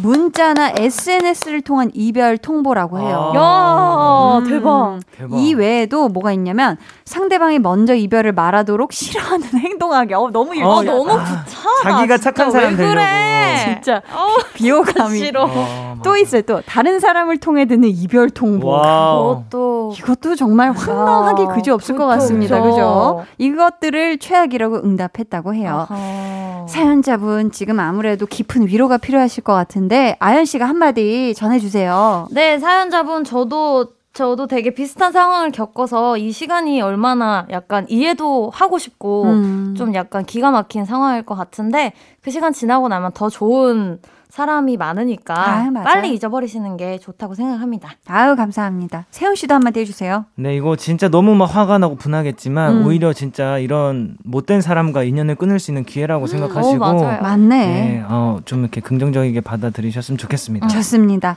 [0.00, 3.32] 문자나 SNS를 통한 이별 통보라고 해요.
[3.34, 3.36] 아.
[3.36, 4.98] 야, 음, 대박.
[5.16, 5.36] 대박.
[5.38, 10.14] 이 외에도 뭐가 있냐면 상대방이 먼저 이별을 말하도록 싫어하는 행동하기.
[10.14, 10.90] 어, 너무 어, 아, 야.
[10.90, 11.82] 너무 아, 부차다.
[11.82, 12.50] 자기가 착한.
[12.50, 12.94] 사람 왜 그래?
[12.94, 13.62] 되려고.
[13.64, 15.18] 진짜 어, 비호감이.
[15.18, 15.46] 싫어.
[15.48, 16.16] 어, 또.
[16.16, 16.42] 있어요.
[16.42, 18.66] 또 다른 사람을 통해 듣는 이별 통보.
[18.70, 22.60] 그것도 이것도 정말 황당하기 아, 그지 없을 것 같습니다.
[22.62, 23.24] 그죠?
[23.38, 25.86] 이것들을 최악이라고 응답했다고 해요.
[25.90, 26.66] 아하.
[26.68, 32.28] 사연자분 지금 아무래도 깊은 위로가 필요하실 것 같은 데 아연 씨가 한마디 전해주세요.
[32.30, 39.24] 네, 사연자분 저도 저도 되게 비슷한 상황을 겪어서 이 시간이 얼마나 약간 이해도 하고 싶고
[39.24, 39.74] 음.
[39.76, 44.00] 좀 약간 기가 막힌 상황일 것 같은데 그 시간 지나고 나면 더 좋은
[44.32, 45.84] 사람이 많으니까 아, 맞아요.
[45.84, 47.90] 빨리 잊어버리시는 게 좋다고 생각합니다.
[48.06, 49.04] 아유 감사합니다.
[49.10, 50.24] 세훈 씨도 한마디 해주세요.
[50.36, 52.86] 네, 이거 진짜 너무 막 화가 나고 분하겠지만 음.
[52.86, 57.20] 오히려 진짜 이런 못된 사람과 인연을 끊을 수 있는 기회라고 생각하시고 어, 맞아요.
[57.20, 57.66] 맞네.
[57.66, 60.66] 네, 어, 좀 이렇게 긍정적이게 받아들이셨으면 좋겠습니다.
[60.66, 61.36] 좋습니다.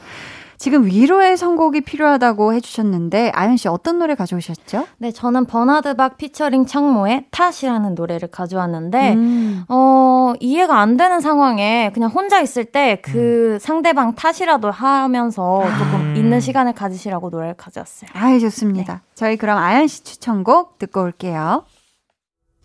[0.57, 4.87] 지금 위로의 선곡이 필요하다고 해주셨는데 아연 씨 어떤 노래 가져오셨죠?
[4.97, 9.65] 네, 저는 버나드박 피처링 창모의 탓이라는 노래를 가져왔는데 음.
[9.67, 13.59] 어, 이해가 안 되는 상황에 그냥 혼자 있을 때그 음.
[13.59, 16.15] 상대방 탓이라도 하면서 조금 음.
[16.15, 18.09] 있는 시간을 가지시라고 노래를 가져왔어요.
[18.13, 19.01] 아유 좋습니다.
[19.13, 21.65] 저희 그럼 아연 씨 추천곡 듣고 올게요.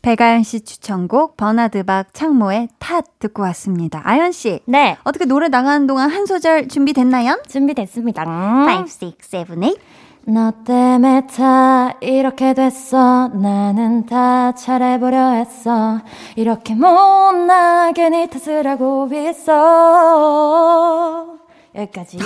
[0.02, 4.00] 백아연 씨 추천곡 버나드박 창모의 탓 듣고 왔습니다.
[4.04, 7.42] 아연 씨 네, 어떻게 노래 나가는 동안 한 소절 준비됐나요?
[7.48, 8.24] 준비됐습니다.
[8.24, 9.74] 5, 6, 7, 8.
[10.26, 13.28] 너 때문에 다 이렇게 됐어.
[13.28, 16.00] 나는 다 잘해보려 했어.
[16.36, 20.30] 이렇게 못나게 네 탓을 하고 있어.
[21.74, 22.18] 여기까지.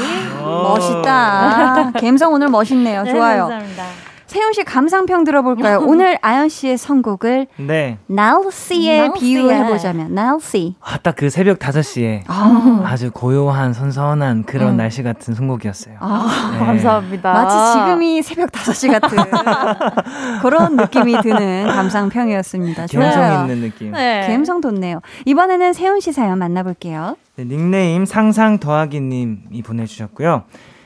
[0.43, 1.93] 멋있다.
[2.01, 3.03] 감성 오늘 멋있네요.
[3.05, 3.49] 네, 좋아요.
[3.49, 4.14] 감사합니다.
[4.27, 5.81] 세훈 씨 감상평 들어볼까요?
[5.87, 7.99] 오늘 아연 씨의 선곡을 네.
[8.07, 9.21] 날씨에 날씨에.
[9.21, 10.75] 비유해 보자면 날씨.
[10.81, 14.77] 아, 딱 그 새벽 5시에 아, 아주 고요한 선선한 그런 음.
[14.79, 15.97] 날씨 같은 선곡이었어요.
[16.01, 16.59] 아, 네.
[16.59, 17.33] 감사합니다.
[17.33, 19.17] 마치 지금이 새벽 5시 같은
[20.43, 22.87] 그런 느낌이 드는 감상평이었습니다.
[22.89, 23.49] 감성.
[23.49, 23.93] 있는 느낌.
[23.93, 24.27] 네.
[24.27, 25.01] 감성 돋네요.
[25.25, 27.17] 이번에는 세훈 씨 사연 만나볼게요.
[27.37, 30.45] 네, 닉네임 상상 더하기님이 보내주셨고요.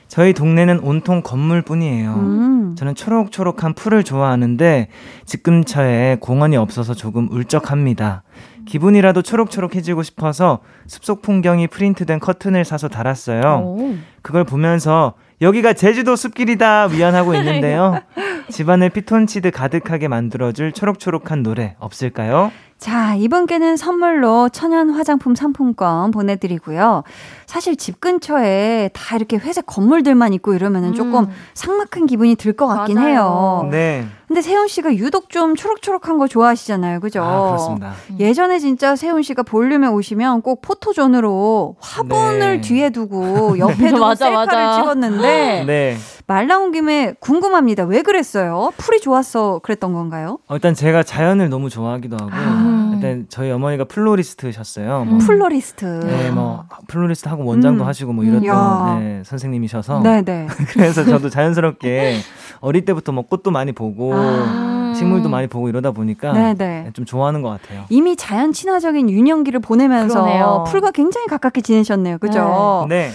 [0.09, 2.14] 저희 동네는 온통 건물뿐이에요.
[2.14, 2.75] 음.
[2.77, 4.88] 저는 초록초록한 풀을 좋아하는데
[5.27, 8.23] 집 근처에 공원이 없어서 조금 울적합니다.
[8.66, 13.40] 기분이라도 초록초록해지고 싶어서 숲속 풍경이 프린트된 커튼을 사서 달았어요.
[13.64, 13.94] 오.
[14.23, 18.01] 그걸 보면서 여기가 제주도 숲길이다 위안하고 있는데요.
[18.51, 22.51] 집안을 피톤치드 가득하게 만들어줄 초록초록한 노래 없을까요?
[22.79, 27.03] 자, 이분께는 선물로 천연 화장품 상품권 보내드리고요.
[27.47, 31.31] 사실 집 근처에 다 이렇게 회색 건물들만 있고 이러면은 조금 음.
[31.55, 33.09] 삭막한 기분이 들 것 같긴 맞아요.
[33.11, 33.69] 해요.
[33.73, 34.07] 네.
[34.29, 37.01] 근데 세훈 씨가 유독 좀 초록초록한 거 좋아하시잖아요.
[37.01, 37.23] 그죠?
[37.23, 37.93] 아, 그렇습니다.
[38.19, 42.61] 예전에 진짜 세훈 씨가 볼륨에 오시면 꼭 포토존으로 화분을 네.
[42.61, 44.81] 뒤에 두고 옆에 두고 맞아, 셀카를 맞아.
[44.83, 45.97] 찍었는데 네.
[46.29, 47.85] 말 나온 김에 궁금합니다.
[47.85, 48.71] 왜 그랬어요?
[48.77, 50.38] 풀이 좋았어 그랬던 건가요?
[50.47, 52.93] 어, 일단 제가 자연을 너무 좋아하기도 하고 음.
[52.95, 55.07] 일단 저희 어머니가 플로리스트셨어요.
[55.07, 55.87] 뭐, 플로리스트.
[56.05, 57.88] 네, 뭐 플로리스트 하고 원장도 음.
[57.88, 58.99] 하시고 뭐 이랬던 야.
[59.01, 60.47] 네, 선생님이셔서 네 네.
[60.69, 62.19] 그래서 저도 자연스럽게
[62.61, 64.93] 어릴 때부터 뭐 꽃도 많이 보고 아.
[64.95, 66.91] 식물도 많이 보고 이러다 보니까 네네.
[66.93, 67.87] 좀 좋아하는 것 같아요.
[67.88, 70.64] 이미 자연 친화적인 유년기를 보내면서 그러네요.
[70.69, 72.19] 풀과 굉장히 가깝게 지내셨네요.
[72.19, 72.85] 그죠?
[72.91, 73.12] 네.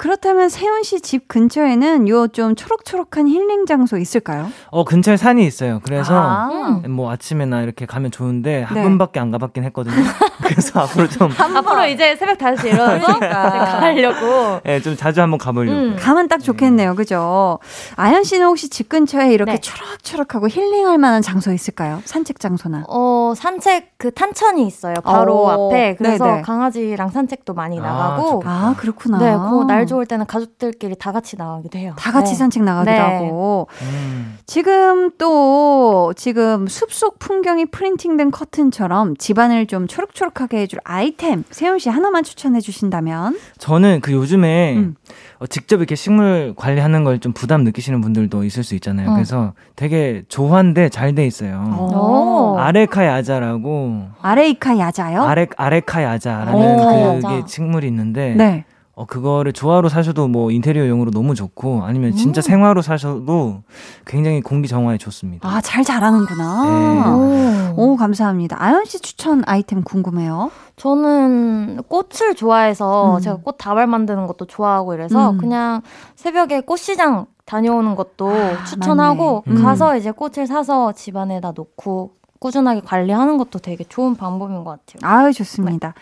[0.00, 4.48] 그렇다면 세운 씨 집 근처에는 요 좀 초록초록한 힐링 장소 있을까요?
[4.70, 5.80] 어 근처에 산이 있어요.
[5.82, 6.80] 그래서 아.
[6.88, 8.82] 뭐 아침에나 이렇게 가면 좋은데 한 네.
[8.84, 9.94] 번밖에 안 가봤긴 했거든요.
[10.44, 13.80] 그래서 앞으로 좀, 앞으로 이제 새벽 5시 일어나서 그러니까.
[13.80, 14.60] 가려고.
[14.66, 15.76] 예, 좀 자주 한번 가보려고.
[15.76, 15.96] 음.
[15.98, 16.94] 가면 딱 좋겠네요.
[16.94, 17.58] 그죠?
[17.96, 19.58] 아연 씨는 혹시 집 근처에 이렇게 네.
[19.60, 22.00] 초록초록하고 힐링할 만한 장소 있을까요?
[22.04, 22.84] 산책 장소나.
[22.88, 24.94] 어, 산책 그 탄천이 있어요.
[25.04, 25.96] 바로 어, 앞에.
[25.96, 26.42] 그래서 네네.
[26.42, 28.30] 강아지랑 산책도 많이 아, 나가고.
[28.40, 28.50] 좋다.
[28.50, 29.18] 아, 그렇구나.
[29.18, 31.94] 네, 그날 좋을 때는 가족들끼리 다 같이 나가기도 해요.
[31.98, 32.38] 다 같이 네.
[32.38, 32.98] 산책 나가기도 네.
[32.98, 33.68] 하고.
[33.82, 34.38] 음.
[34.46, 42.22] 지금 또 지금 숲속 풍경이 프린팅된 커튼처럼 집안을 좀 초록초록하게 해줄 아이템 세훈 씨 하나만
[42.24, 44.94] 추천해 주신다면 저는 그 요즘에 음.
[45.38, 49.10] 어, 직접 이렇게 식물 관리하는 걸 좀 부담 느끼시는 분들도 있을 수 있잖아요.
[49.10, 49.14] 음.
[49.14, 51.76] 그래서 되게 조화인데 잘 돼 있어요.
[51.78, 52.56] 오.
[52.58, 55.22] 아레카 야자라고 아레이카 야자요?
[55.22, 57.46] 아레 아레카 야자라는 아레카 그게 야자.
[57.46, 58.64] 식물이 있는데 네.
[59.00, 62.16] 어 그거를 조화로 사셔도 뭐 인테리어용으로 너무 좋고 아니면 음.
[62.16, 63.62] 진짜 생화로 사셔도
[64.04, 65.48] 굉장히 공기 정화에 좋습니다.
[65.48, 66.64] 아, 잘 자라는구나.
[66.64, 67.74] 네.
[67.78, 67.92] 오.
[67.92, 68.62] 오, 감사합니다.
[68.62, 70.50] 아연 씨 추천 아이템 궁금해요.
[70.76, 73.20] 저는 꽃을 좋아해서 음.
[73.22, 75.38] 제가 꽃 다발 만드는 것도 좋아하고 이래서 음.
[75.38, 75.80] 그냥
[76.14, 79.60] 새벽에 꽃시장 다녀오는 것도 아, 추천하고 맞네.
[79.60, 79.64] 음.
[79.64, 85.10] 가서 이제 꽃을 사서 집 안에다 놓고 꾸준하게 관리하는 것도 되게 좋은 방법인 것 같아요.
[85.10, 85.94] 아유, 좋습니다.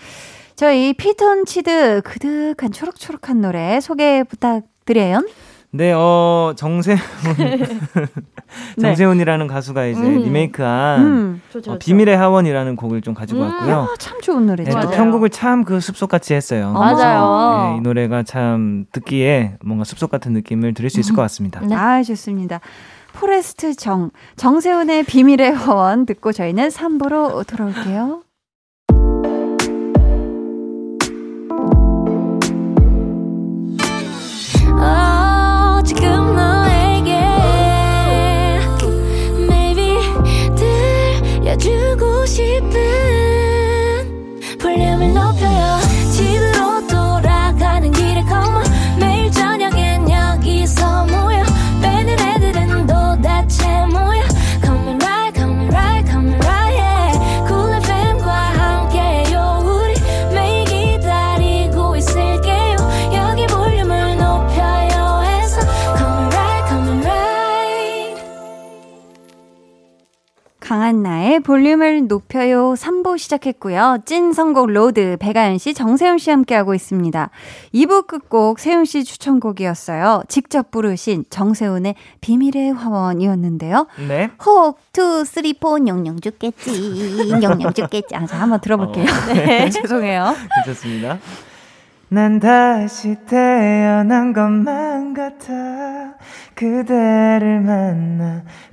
[0.59, 5.25] 저희 피톤치드 그득한 초록초록한 노래 소개 부탁드려요.
[5.71, 6.99] 네, 어 정세운
[8.81, 10.19] 정세운이라는 가수가 이제 음.
[10.25, 11.43] 리메이크한 음.
[11.53, 13.47] 좋죠, 어, 비밀의 화원이라는 곡을 좀 가지고 음.
[13.51, 13.77] 왔고요.
[13.83, 14.71] 아, 참 좋은 네, 노래죠.
[14.73, 14.91] 또 맞아요.
[14.91, 16.73] 편곡을 참 그 숲속 같이 했어요.
[16.75, 17.71] 어, 맞아요.
[17.75, 21.61] 네, 이 노래가 참 듣기에 뭔가 숲속 같은 느낌을 들을 수 있을 것 같습니다.
[21.61, 21.73] 네.
[21.73, 22.59] 아, 좋습니다.
[23.13, 28.23] Forest 정, 정세운의 비밀의 화원 듣고 저희는 3부로 돌아올게요.
[70.69, 74.01] 강한 나의 볼륨을 높여요 3부 시작했고요.
[74.05, 77.31] 찐 선곡 로드 배가연 씨, 정세훈 씨 함께하고 있습니다.
[77.73, 80.25] 2부 끝곡 세훈 씨 추천곡이었어요.
[80.29, 83.87] 직접 부르신 정세훈의 비밀의 화원이었는데요.
[84.09, 84.29] 네.
[84.45, 87.31] 혹, 투, 쓰리, 포, 영영 죽겠지.
[87.31, 88.15] 영영 죽겠지.
[88.15, 89.07] 아, 자, 한번 들어볼게요.
[89.33, 90.35] 네, 죄송해요.
[90.55, 91.19] 괜찮습니다.
[92.11, 96.15] 난 다시 태어난 것만 같아
[96.55, 97.61] 그대를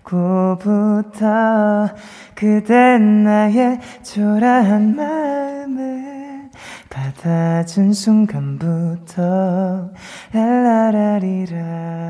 [0.08, 1.90] 만나고부터
[2.34, 6.50] 그댄 나의 초라한 마음을
[6.90, 9.90] 받아준 순간부터
[10.34, 12.06] 엘라라리라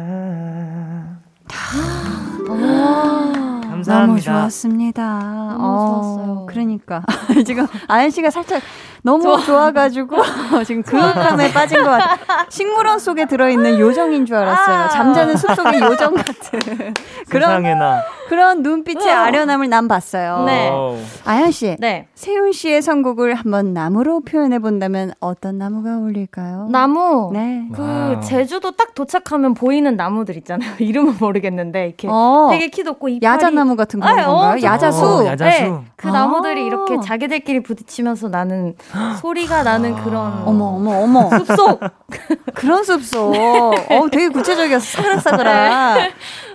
[3.85, 4.05] 감사합니다.
[4.05, 5.55] 너무 좋았습니다.
[5.57, 6.45] 너무 좋았어요.
[6.47, 7.03] 그러니까
[7.45, 8.61] 지금 아연 씨가 살짝
[9.05, 9.71] 너무 좋아.
[9.71, 10.17] 가지고
[10.65, 12.17] 지금 그윽함에 빠진 것 같아.
[12.49, 14.89] 식물원 속에 들어있는 요정인 줄 알았어요.
[14.89, 16.59] 잠자는 숲속의 요정 같은
[17.29, 20.43] 그런 세상에나 그런 눈빛의 아련함을 난 봤어요.
[20.47, 20.71] 네.
[21.25, 22.07] 아연 씨, 네.
[22.15, 26.69] 세운 씨의 선곡을 한번 나무로 표현해 본다면 어떤 나무가 어울릴까요?
[26.71, 27.29] 나무.
[27.33, 27.67] 네.
[27.75, 28.21] 그 와우.
[28.21, 30.71] 제주도 딱 도착하면 보이는 나무들 있잖아요.
[30.79, 34.59] 이름은 모르겠는데 이렇게 어, 되게 키 높고 이파리 야자나무 같은 아, 그런 어, 건가요?
[34.59, 35.05] 저- 야자수.
[35.05, 35.61] 어, 야자수.
[35.61, 36.11] 네, 그 아.
[36.11, 38.73] 나무들이 이렇게 자기들끼리 부딪히면서 나는
[39.21, 41.79] 소리가 나는 그런 어머 어머 어머 숲속
[42.55, 43.35] 그런 숲속.
[43.35, 45.01] 어, 되게 구체적이었어.
[45.01, 45.95] 사그라사그라.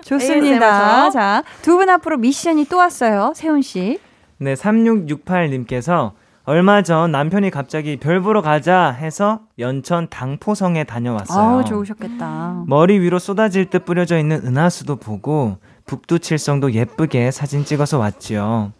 [0.04, 0.66] 좋습니다.
[0.66, 1.10] ASMR 죠?
[1.12, 3.32] 자, 두 분 앞으로 미션이 또 왔어요.
[3.34, 3.98] 세훈 씨.
[4.38, 6.12] 네, 3668님께서
[6.44, 11.38] 얼마 전 남편이 갑자기 별 보러 가자 해서 연천 당포성에 다녀왔어요.
[11.58, 12.64] 아우, 좋으셨겠다.
[12.66, 18.72] 머리 위로 쏟아질 듯 뿌려져 있는 은하수도 보고 북두칠성도 예쁘게 사진 찍어서 왔지요.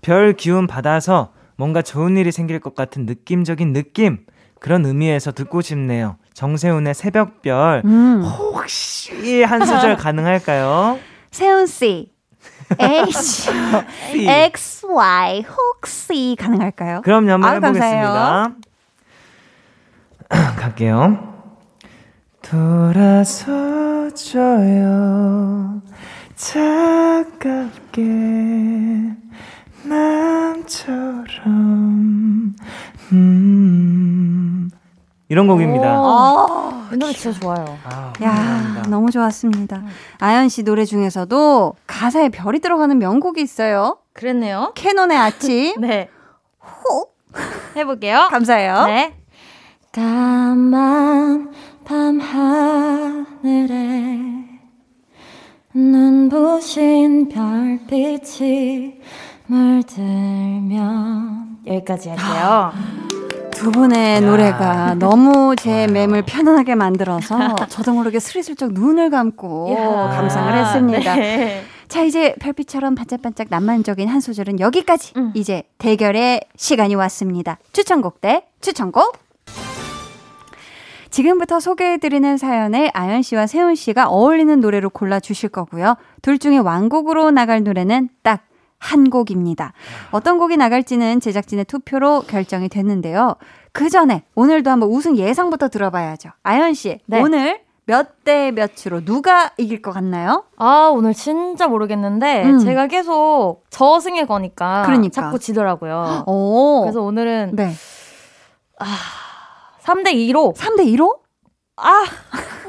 [0.00, 4.24] 별 기운 받아서 뭔가 좋은 일이 생길 것 같은 느낌적인 느낌
[4.60, 6.16] 그런 의미에서 듣고 싶네요.
[6.32, 8.22] 정세훈의 새벽별 음.
[8.22, 11.00] 혹시 한 소절 가능할까요?
[11.32, 12.12] 세훈 씨.
[12.80, 13.50] H
[14.28, 17.00] X Y 혹시 가능할까요?
[17.02, 18.52] 그럼요, 한번 아유, 해보겠습니다.
[20.58, 21.34] 갈게요.
[24.28, 25.82] 돌아서줘요.
[26.36, 28.02] 차갑게
[29.88, 31.44] 남처럼
[33.12, 34.70] 음.
[35.30, 36.00] 이런 곡입니다.
[36.00, 37.78] 오, 이 노래 진짜 좋아요.
[37.84, 38.88] 아, 야, 감사합니다.
[38.88, 39.82] 너무 좋았습니다.
[40.18, 43.98] 아연 씨 노래 중에서도 가사에 별이 들어가는 명곡이 있어요.
[44.14, 44.72] 그랬네요.
[44.74, 45.78] 캐논의 아침.
[45.82, 46.08] 네.
[46.60, 47.08] 호.
[47.76, 48.28] 해볼게요.
[48.30, 48.86] 감사해요.
[48.86, 49.14] 네.
[49.92, 51.52] 까만
[51.84, 54.18] 밤 하늘에
[55.74, 59.00] 눈부신 별빛이
[59.48, 62.72] 물들면 여기까지 할게요.
[63.50, 70.08] 두 분의 노래가 너무 제 맴을 편안하게 만들어서 저도 모르게 스리슬쩍 눈을 감고 이야.
[70.10, 71.14] 감상을 했습니다.
[71.16, 71.64] 네.
[71.88, 75.14] 자, 이제 별빛처럼 반짝반짝 낭만적인 한 소절은 여기까지.
[75.16, 75.32] 음.
[75.34, 77.58] 이제 대결의 시간이 왔습니다.
[77.72, 79.18] 추천곡 대 추천곡.
[81.10, 85.96] 지금부터 소개해드리는 사연을 아연 씨와 세훈 씨가 어울리는 노래로 골라주실 거고요.
[86.20, 88.42] 둘 중에 완곡으로 나갈 노래는 딱
[88.78, 89.72] 한 곡입니다.
[90.12, 93.36] 어떤 곡이 나갈지는 제작진의 투표로 결정이 됐는데요.
[93.72, 96.30] 그 전에 오늘도 한번 우승 예상부터 들어봐야죠.
[96.42, 97.20] 아연 씨, 네.
[97.20, 100.44] 오늘 몇 대 몇으로 누가 이길 것 같나요?
[100.58, 102.58] 아, 오늘 진짜 모르겠는데, 음.
[102.58, 104.82] 제가 계속 저승의 거니까.
[104.84, 105.12] 그러니까.
[105.22, 106.24] 자꾸 지더라고요.
[106.28, 106.82] 오.
[106.82, 107.72] 그래서 오늘은 네.
[109.84, 110.54] 3대 2로.
[110.54, 111.18] 3대 2로?
[111.76, 112.04] 아,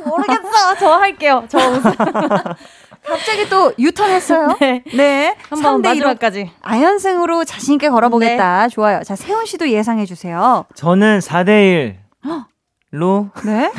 [0.06, 0.76] 모르겠어.
[0.80, 1.43] 저 할게요.
[1.50, 1.91] 저 우승.
[3.10, 4.56] 갑자기 또 유턴했어요.
[4.62, 4.84] 네.
[4.95, 5.36] 네.
[5.50, 6.52] 한번 3대 2로 마지막까지.
[6.62, 8.69] 아연승으로 자신있게 걸어보겠다.
[8.69, 9.02] 좋아요.
[9.04, 10.65] 자, 세훈 씨도 예상해주세요.
[10.76, 12.00] 저는 4대 1
[12.91, 13.72] 로 네?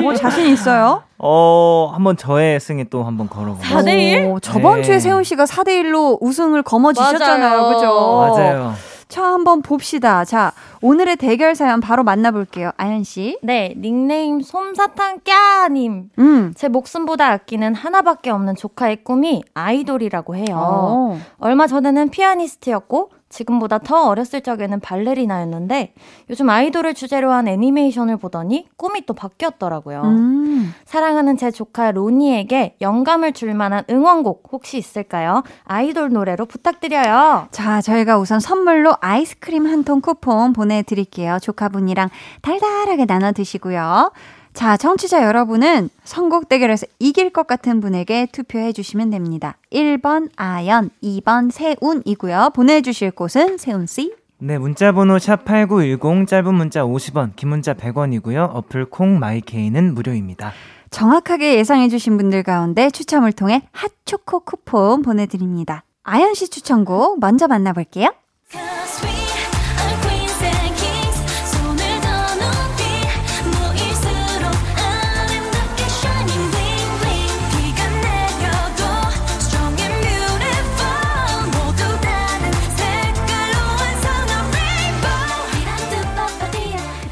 [0.00, 1.02] 뭐 자신 있어요?
[1.18, 3.80] 어, 한번 저의 승에 또 한번 걸어보겠습니다.
[3.80, 4.24] 4대 1?
[4.26, 4.82] 오, 저번 네.
[4.82, 7.60] 주에 세훈 씨가 4대 1로 우승을 거머쥐셨잖아요.
[7.60, 7.74] 맞아요.
[7.74, 8.34] 그죠?
[8.36, 8.74] 맞아요.
[9.14, 10.24] 자, 한번 봅시다.
[10.24, 10.50] 자,
[10.82, 12.72] 오늘의 대결 사연 바로 만나볼게요.
[12.76, 13.38] 아연 씨.
[13.44, 16.10] 네, 닉네임 솜사탕 꺄님.
[16.18, 16.52] 음.
[16.56, 20.56] 제 목숨보다 아끼는 하나밖에 없는 조카의 꿈이 아이돌이라고 해요.
[20.56, 21.20] 어.
[21.38, 25.92] 얼마 전에는 피아니스트였고 지금보다 더 어렸을 적에는 발레리나였는데
[26.30, 30.02] 요즘 아이돌을 주제로 한 애니메이션을 보더니 꿈이 또 바뀌었더라고요.
[30.02, 30.72] 음.
[30.84, 35.42] 사랑하는 제 조카 로니에게 영감을 줄 만한 응원곡 혹시 있을까요?
[35.64, 37.48] 아이돌 노래로 부탁드려요.
[37.50, 41.38] 자, 저희가 우선 선물로 아이스크림 한 통 쿠폰 보내드릴게요.
[41.42, 42.08] 조카분이랑
[42.40, 44.12] 달달하게 나눠 드시고요.
[44.54, 49.56] 자, 청취자 여러분은 선곡 대결에서 이길 것 같은 분에게 투표해 주시면 됩니다.
[49.72, 52.50] 1번 아연, 2번 세운이고요.
[52.54, 54.14] 보내주실 곳은 세운씨.
[54.38, 58.48] 네, 문자 번호 샵8910 짧은 문자 50원, 긴 문자 100원이고요.
[58.54, 60.52] 어플 콩 마이케이는 무료입니다.
[60.90, 65.82] 정확하게 예상해 주신 분들 가운데 추첨을 통해 핫초코 쿠폰 보내드립니다.
[66.04, 68.10] 아연 씨 추천곡 먼저 만나볼게요.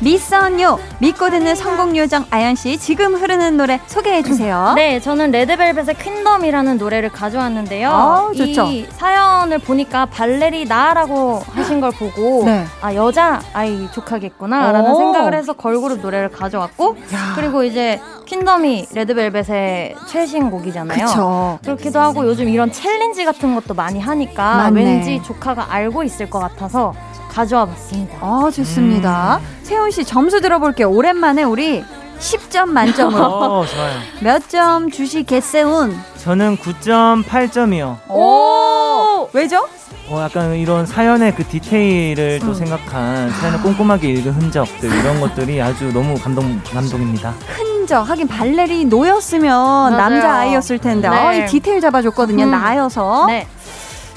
[0.02, 4.72] 믿선요 믿고 듣는 선곡 요정 아연 씨 지금 흐르는 노래 소개해 주세요.
[4.76, 7.90] 네, 저는 레드벨벳의 Queendom이라는 노래를 가져왔는데요.
[7.90, 8.66] 아, 좋죠.
[8.66, 12.64] 이 사연을 보니까 발레리나라고 하신 걸 보고 네.
[12.80, 14.96] 아 여자 아이 조카겠구나라는 오.
[14.96, 16.96] 생각을 해서 걸그룹 노래를 가져왔고
[17.34, 21.04] 그리고 이제 Queendom이 레드벨벳의 최신 곡이잖아요.
[21.04, 21.58] 그쵸.
[21.64, 24.84] 그렇기도 하고 요즘 이런 challenge 같은 것도 많이 하니까 맞네.
[24.84, 26.94] 왠지 조카가 알고 있을 것 같아서
[27.32, 28.18] 가져와 봤습니다.
[28.20, 29.40] 어, 좋습니다.
[29.62, 30.90] 세훈 씨 점수 들어볼게요.
[30.96, 31.82] 오랜만에 우리
[32.18, 33.98] 10점 만점으로 어, 좋아요.
[34.20, 35.96] 몇 점 주시겠세운?
[36.18, 38.08] 저는 9.8점이요.
[38.10, 39.28] 오!
[39.32, 39.66] 왜죠?
[40.08, 45.90] 어, 약간 이런 사연의 그 디테일을 또 생각한 사연을 꼼꼼하게 읽은 흔적들 이런 것들이 아주
[45.92, 47.34] 너무 감동 감동입니다.
[47.56, 49.96] 흔적 하긴 발레리 노였으면 맞아요.
[49.96, 51.16] 남자 아이였을 텐데 네.
[51.16, 52.44] 어, 이 디테일 잡아줬거든요.
[52.44, 52.50] 음.
[52.50, 53.26] 나여서.
[53.28, 53.46] 네.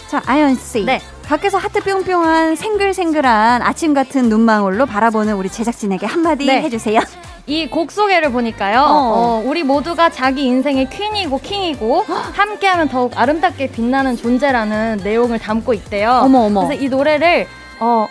[0.09, 0.83] 자, 아연 씨.
[0.85, 1.01] 네.
[1.27, 6.61] 밖에서 하트 뿅뿅한 생글생글한 아침 같은 눈망울로 바라보는 우리 제작진에게 한마디 네.
[6.61, 6.99] 해주세요.
[7.47, 8.79] 이 곡 소개를 보니까요.
[8.81, 8.83] 어.
[8.87, 16.21] 어, 우리 모두가 자기 인생의 퀸이고 킹이고 함께하면 더욱 아름답게 빛나는 존재라는 내용을 담고 있대요.
[16.23, 16.65] 어머, 어머.
[16.65, 17.47] 그래서 이 노래를
[17.79, 18.07] 어,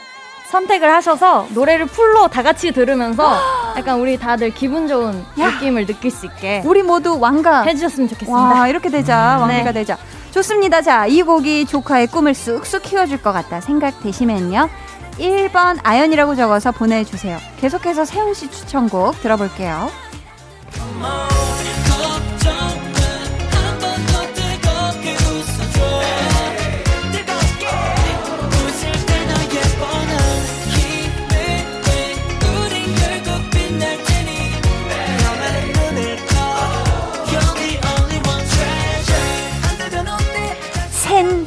[0.54, 3.36] 선택을 하셔서 노래를 풀로 다 같이 들으면서
[3.76, 5.50] 약간 우리 다들 기분 좋은 야.
[5.50, 7.62] 느낌을 느낄 수 있게 우리 모두 왕가.
[7.64, 8.54] 해주셨으면 좋겠습니다.
[8.54, 9.38] 와, 이렇게 되자.
[9.40, 9.80] 왕비가 네.
[9.80, 9.98] 되자.
[10.30, 10.80] 좋습니다.
[10.80, 14.68] 자, 이 곡이 조카의 꿈을 쑥쑥 키워줄 것 같다 생각되시면요.
[15.18, 17.38] 1번 아연이라고 적어서 보내주세요.
[17.60, 19.90] 계속해서 세훈 씨 추천곡 들어볼게요.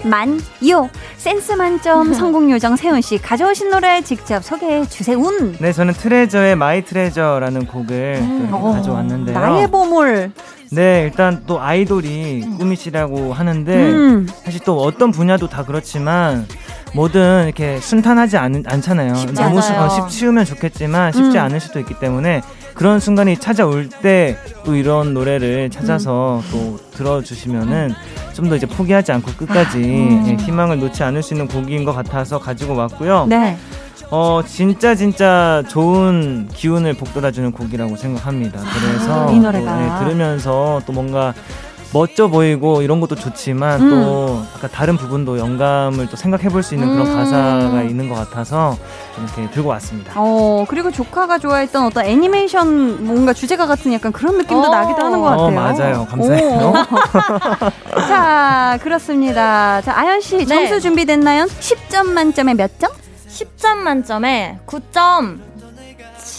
[0.09, 5.17] 만요 센스 만점 선곡 요정 세운 씨 가져오신 노래 직접 소개해 주세요.
[5.59, 9.39] 네, 저는 트레저의 My Treasure라는 곡을 또 어, 가져왔는데요.
[9.39, 10.31] 나의 보물.
[10.71, 14.27] 네, 일단 또 아이돌이 꿈이시라고 하는데 음.
[14.43, 16.45] 사실 또 어떤 분야도 다 그렇지만
[16.93, 19.13] 뭐든 이렇게 순탄하지 않, 않잖아요.
[19.33, 19.85] 너무 쉬, 않아요.
[19.85, 21.43] 어, 쉽, 쉬우면 좋겠지만 쉽지 음.
[21.43, 22.41] 않을 수도 있기 때문에
[22.77, 26.49] 그런 순간이 찾아올 때 또 이런 노래를 찾아서 음.
[26.51, 27.93] 또 들어주시면은
[28.33, 30.25] 좀 더 이제 포기하지 않고 끝까지 음.
[30.27, 33.25] 예, 희망을 놓지 않을 수 있는 곡인 것 같아서 가지고 왔고요.
[33.27, 33.57] 네.
[34.11, 38.59] 어 진짜 진짜 좋은 기운을 북돋아주는 곡이라고 생각합니다.
[38.59, 39.73] 그래서 아, 이 노래가.
[39.73, 41.33] 또, 네, 들으면서 또 뭔가
[41.93, 43.89] 멋져 보이고 이런 것도 좋지만 음.
[43.89, 47.15] 또 약간 다른 부분도 영감을 또 생각해 볼 수 있는 그런 음.
[47.15, 48.77] 가사가 있는 것 같아서
[49.17, 50.13] 이렇게 들고 왔습니다.
[50.15, 54.69] 어, 그리고 조카가 좋아했던 어떤 애니메이션 뭔가 주제가 같은 약간 그런 느낌도 어.
[54.69, 55.45] 나기도 하는 것 같아요.
[55.47, 56.07] 어, 맞아요.
[56.09, 56.73] 감사해요.
[56.73, 56.73] 오.
[58.07, 59.81] 자, 그렇습니다.
[59.81, 60.45] 자, 아연 씨, 네.
[60.45, 61.45] 점수 준비됐나요?
[61.45, 62.91] 10점 만점에 몇 점?
[63.29, 65.46] 10점 만점에 9.7점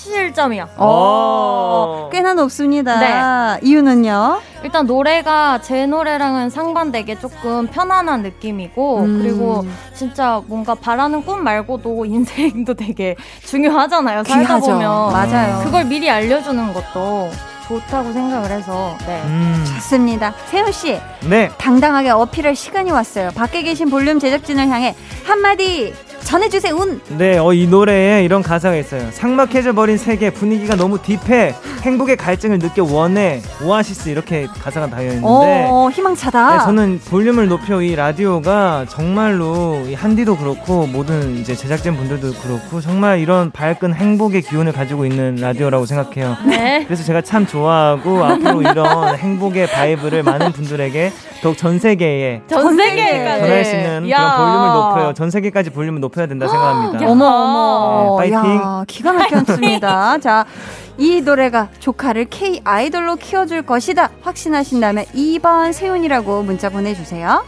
[0.09, 0.69] 이요.
[0.77, 2.09] 어.
[2.13, 3.59] 꽤나 높습니다.
[3.59, 4.41] 이유는요?
[4.65, 9.23] 일단 노래가 제 노래랑은 상반되게 조금 편안한 느낌이고 음.
[9.23, 14.25] 그리고 진짜 뭔가 바라는 꿈 말고도 인생도 되게 중요하잖아요.
[14.25, 14.73] 살다 귀하죠.
[14.73, 15.61] 보면 맞아요.
[15.65, 17.31] 그걸 미리 알려주는 것도
[17.69, 19.21] 좋다고 생각을 해서 네.
[19.27, 20.33] 음, 좋습니다.
[20.47, 20.99] 세운 씨,
[21.29, 21.51] 네.
[21.59, 23.31] 당당하게 어필할 시간이 왔어요.
[23.35, 24.95] 밖에 계신 볼륨 제작진을 향해
[25.25, 25.93] 한마디
[26.33, 26.75] 전해주세요.
[26.75, 27.01] 운.
[27.17, 29.11] 네, 어, 이 노래에 이런 가사가 있어요.
[29.13, 31.55] 삭막해져 버린 세계 분위기가 너무 deep해.
[31.81, 33.41] 행복의 갈증을 느껴 원해.
[33.65, 36.53] 오아시스 이렇게 가사가 달려 있는데 어, 희망차다.
[36.53, 42.83] 네, 저는 볼륨을 높여 이 라디오가 정말로 이 한디도 그렇고 모든 이제 제작진 분들도 그렇고
[42.83, 46.37] 정말 이런 밝은 행복의 기운을 가지고 있는 라디오라고 생각해요.
[46.47, 46.85] 네.
[46.85, 51.11] 그래서 제가 참 좋아하고 앞으로 이런 행복의 vibe를 많은 분들에게
[51.43, 54.11] 더욱 전 세계에 전 세계까지 전할 수 있는 네.
[54.11, 54.17] 야.
[54.19, 55.15] 그런 볼륨을 높여요.
[55.15, 57.05] 전 세계까지 볼륨을 높여 야 된다 생각합니다.
[57.07, 57.11] 야.
[57.11, 58.21] 어머 어머.
[58.21, 58.57] 네, 파이팅.
[58.57, 60.19] 야, 기가 막혔습니다.
[60.21, 60.45] 자,
[60.97, 67.45] 이 노래가 조카를 K 아이돌로 키워줄 것이다 확신하신다면 2번 세훈이라고 문자 보내주세요.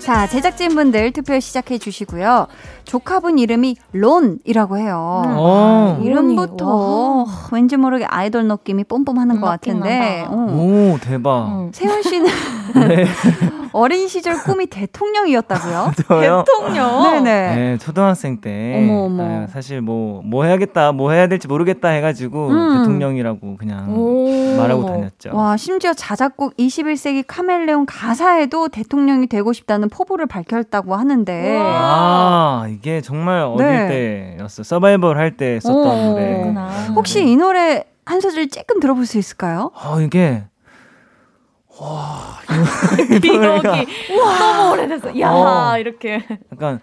[0.00, 2.46] 자, 제작진분들 투표 시작해 주시고요.
[2.90, 5.22] 조카분 이름이 론이라고 해요.
[5.24, 6.00] 어.
[6.02, 10.26] 이름부터 왠지 모르게 아이돌 느낌이 뽐뽐하는 음, 것 같은데.
[10.28, 10.34] 어.
[10.34, 11.46] 오 대박.
[11.46, 11.70] 음.
[11.72, 12.26] 세훈 씨는
[12.88, 13.06] 네.
[13.72, 15.92] 어린 시절 꿈이 대통령이었다고요?
[15.96, 17.02] 대통령.
[17.02, 17.54] 네네.
[17.54, 19.22] 네, 초등학생 때 어머, 어머.
[19.22, 22.78] 아, 사실 뭐뭐 해야겠다, 뭐 해야 될지 모르겠다 해가지고 음.
[22.78, 24.56] 대통령이라고 그냥 오.
[24.56, 25.30] 말하고 다녔죠.
[25.32, 31.56] 와, 심지어 자작곡 21세기 카멜레온 가사에도 대통령이 되고 싶다는 포부를 밝혔다고 하는데.
[31.56, 32.66] 우와.
[32.80, 34.36] 아 이게 정말 어릴 네.
[34.38, 34.62] 때였어.
[34.62, 36.04] 서바이벌 할 때 썼던 어.
[36.10, 36.32] 노래.
[36.32, 36.68] 그렇구나.
[36.96, 39.70] 혹시 이 노래 한 소절 조금 들어볼 수 있을까요?
[39.74, 40.44] 아 이게
[43.20, 45.18] 기억이 너무 오래됐어.
[45.20, 45.78] 야 어.
[45.78, 46.24] 이렇게.
[46.52, 46.80] 약간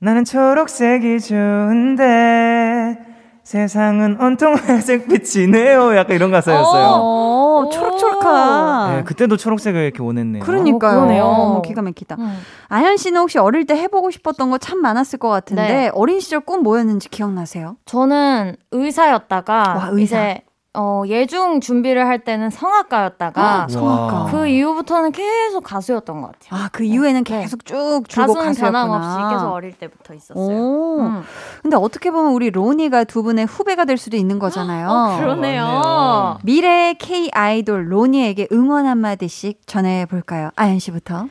[0.00, 2.96] 나는 초록색이 좋은데
[3.44, 5.94] 세상은 온통 회색 빛이네요.
[5.96, 6.86] 약간 이런 가사였어요.
[6.94, 8.96] 어, 초록초록한.
[8.96, 10.42] 네, 그때도 초록색을 이렇게 원했네요.
[10.42, 10.92] 그러니까요.
[10.92, 11.24] 어, 그러네요.
[11.24, 12.16] 어머, 기가 막히다.
[12.18, 12.38] 음.
[12.68, 15.90] 아현 씨는 혹시 어릴 때 해보고 싶었던 거 참 많았을 것 같은데 네.
[15.92, 17.76] 어린 시절 꿈 뭐였는지 기억나세요?
[17.84, 20.16] 저는 의사였다가 와, 의사.
[20.30, 20.40] 이제
[20.76, 24.14] 어, 예중 준비를 할 때는 성악가였다가 아, 성악가.
[24.24, 24.30] 와.
[24.30, 26.60] 그 이후부터는 계속 가수였던 것 같아요.
[26.64, 28.86] 아, 그 이후에는 계속 쭉 줄고 가수는 가수였구나.
[28.86, 30.44] 변함없이 계속 어릴 때부터 있었어요.
[30.44, 31.00] 오.
[31.00, 31.22] 음.
[31.62, 34.88] 근데 어떻게 보면 우리 로니가 두 분의 후배가 될 수도 있는 거잖아요.
[34.88, 36.38] 어, 그러네요.
[36.42, 40.50] 미래의 K 아이돌 로니에게 응원 한 마디씩 전해 볼까요?
[40.56, 41.26] 아연 씨부터.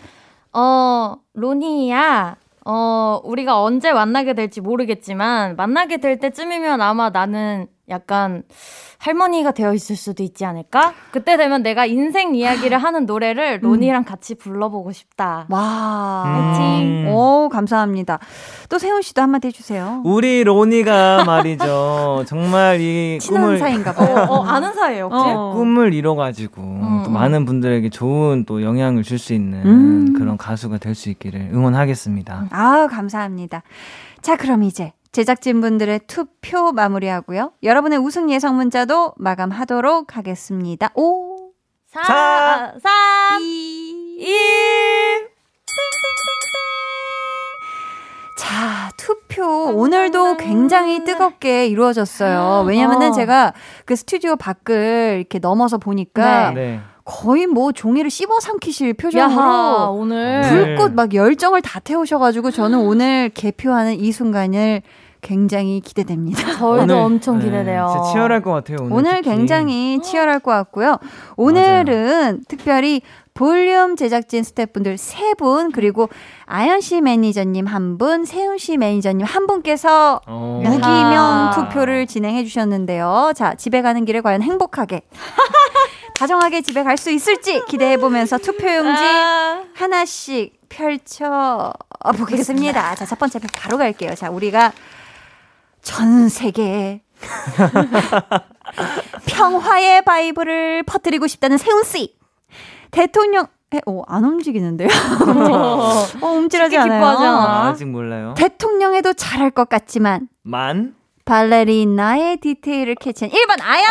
[0.54, 2.38] 어, 로니야.
[2.66, 8.44] 어, 우리가 언제 만나게 될지 모르겠지만 만나게 될 때쯤이면 아마 나는 약간
[9.00, 10.94] 할머니가 되어 있을 수도 있지 않을까?
[11.12, 15.46] 그때 되면 내가 인생 이야기를 하는 노래를 로니랑 같이 불러보고 싶다.
[15.50, 16.24] 와.
[16.82, 17.08] 음.
[17.10, 18.20] 오, 감사합니다.
[18.70, 20.02] 또 세훈 씨도 한마디 해주세요.
[20.06, 22.24] 우리 로니가 말이죠.
[22.28, 24.26] 정말 이 친한 꿈을 사이인가 어, 봐요.
[24.30, 25.26] 어, 아는 사이예요, 혹시?
[25.30, 25.52] 어.
[25.54, 26.62] 꿈을 이뤄가지고 또
[27.10, 27.14] 음.
[27.14, 30.14] 많은 분들에게 좋은 또 영향을 줄 수 있는 음.
[30.18, 32.48] 그런 가수가 될 수 있기를 응원하겠습니다.
[32.52, 33.64] 아, 감사합니다.
[34.22, 37.52] 자, 그럼 이제 제작진분들의 투표 마무리하고요.
[37.62, 40.90] 여러분의 우승 예상 문자도 마감하도록 하겠습니다.
[40.96, 41.52] 5,
[41.86, 45.30] 4, 사, 3, 2, 1.
[48.40, 52.66] 자, 투표 오늘도 굉장히 뜨겁게 이루어졌어요.
[52.68, 53.12] 왜냐면은 어.
[53.12, 53.54] 제가
[53.86, 56.62] 그 스튜디오 밖을 이렇게 넘어서 보니까 네.
[56.62, 56.80] 네.
[57.06, 60.42] 거의 뭐 종이를 씹어 삼키실 표정으로 오늘.
[60.42, 64.82] 불꽃 막 열정을 다 태우셔가지고 저는 오늘 개표하는 이 순간을
[65.24, 66.54] 굉장히 기대됩니다.
[66.58, 67.90] 저희도 엄청 네, 기대돼요.
[67.92, 68.78] 진짜 치열할 것 같아요.
[68.82, 69.22] 오늘, 오늘.
[69.24, 70.98] 굉장히 치열할 것 같고요.
[71.38, 73.02] 오늘은 특별히
[73.34, 76.08] 볼륨 제작진 스태프분들 세 분, 그리고
[76.46, 80.62] 아연 씨 매니저님 한 분, 세훈 씨 매니저님 한 분께서 어.
[80.64, 81.52] 무기명.
[81.56, 83.32] 투표를 진행해 주셨는데요.
[83.36, 85.02] 자, 집에 가는 길에 과연 행복하게,
[86.16, 89.64] 다정하게 집에 갈 수 있을지 기대해 보면서 투표용지 아.
[89.74, 91.74] 하나씩 펼쳐
[92.18, 92.94] 보겠습니다.
[92.96, 94.14] 자, 첫 번째 바로 갈게요.
[94.14, 94.72] 자, 우리가
[95.84, 97.02] 전 세계에
[99.28, 102.16] 평화의 vibe를 퍼뜨리고 싶다는 세운 씨.
[102.92, 104.88] 대통령 에, 오, 안 움직이는데요.
[106.22, 107.06] 어, 움찔하지 않아요.
[107.06, 107.70] 않아.
[107.70, 108.34] 아직 몰라요.
[108.38, 110.96] 대통령에도 잘할 것 같지만 만?
[111.26, 113.86] 발레리나의 디테일을 캐치한 1번 아연.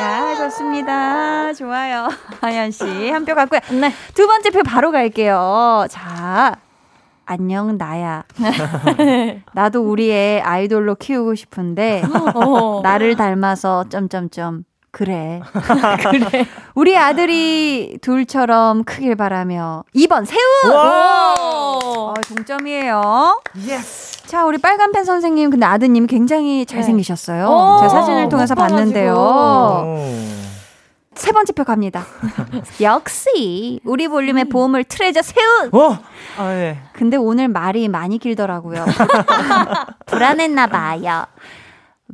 [0.00, 1.52] 야, 좋습니다.
[1.54, 2.08] 좋아요.
[2.40, 3.60] 아연 씨, 한 표 갖고요.
[3.80, 3.92] 네.
[4.14, 5.86] 두 번째 표 바로 갈게요.
[5.90, 6.56] 자,
[7.26, 8.24] 안녕, 나야.
[9.54, 12.02] 나도 우리의 아이돌로 키우고 싶은데,
[12.34, 12.80] 어.
[12.82, 14.64] 나를 닮아서, 점점점.
[14.90, 15.40] 그래.
[16.30, 16.46] 그래.
[16.76, 19.82] 우리 아들이 둘처럼 크길 바라며.
[19.96, 20.72] 2번, 세운!
[20.76, 21.34] 와!
[21.36, 23.40] 어, 동점이에요.
[23.66, 24.22] Yes.
[24.28, 27.46] 자, 우리 빨간펜 선생님, 근데 아드님 굉장히 잘생기셨어요.
[27.46, 28.54] 어, 제가 사진을 통해서.
[28.54, 29.14] 봤는데요.
[31.16, 31.20] 오.
[31.20, 32.04] 세 번째 표 갑니다.
[32.80, 35.70] 역시 우리 볼륨의 보물 Treasure 세운.
[35.72, 35.98] 어!
[36.38, 36.78] 아, 예.
[36.92, 38.84] 근데 오늘 말이 많이 길더라고요.
[40.06, 41.26] 불안했나 봐요.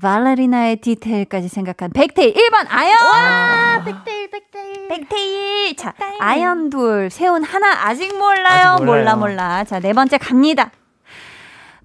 [0.01, 2.97] 발레리나의 디테일까지 생각한 백테일 1번 아연.
[2.99, 4.89] 와, 백테일 백테일.
[4.89, 5.77] 백테일.
[5.77, 8.75] 자, 아연 둘, 세운 하나 아직 몰라요.
[8.75, 9.17] 아직 몰라요.
[9.17, 9.65] 몰라 몰라.
[9.65, 10.71] 자, 네 번째 갑니다.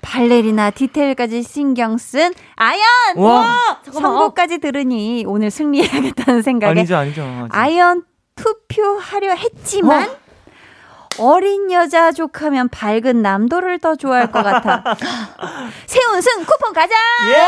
[0.05, 2.81] 발레리나 디테일까지 신경 쓴 아연.
[3.15, 3.79] 와!
[3.91, 7.23] 선곡까지 들으니 오늘 승리해야겠다는 생각에 아니죠, 아니죠.
[7.23, 7.49] 아직.
[7.51, 8.03] 아연
[8.35, 10.07] 투표하려 했지만
[11.17, 11.39] 어.
[11.39, 14.83] 린 여자 조카면 밝은 남도를 더 좋아할 것 같아.
[15.87, 16.93] 세훈승 쿠폰 가자.
[17.29, 17.39] Yes!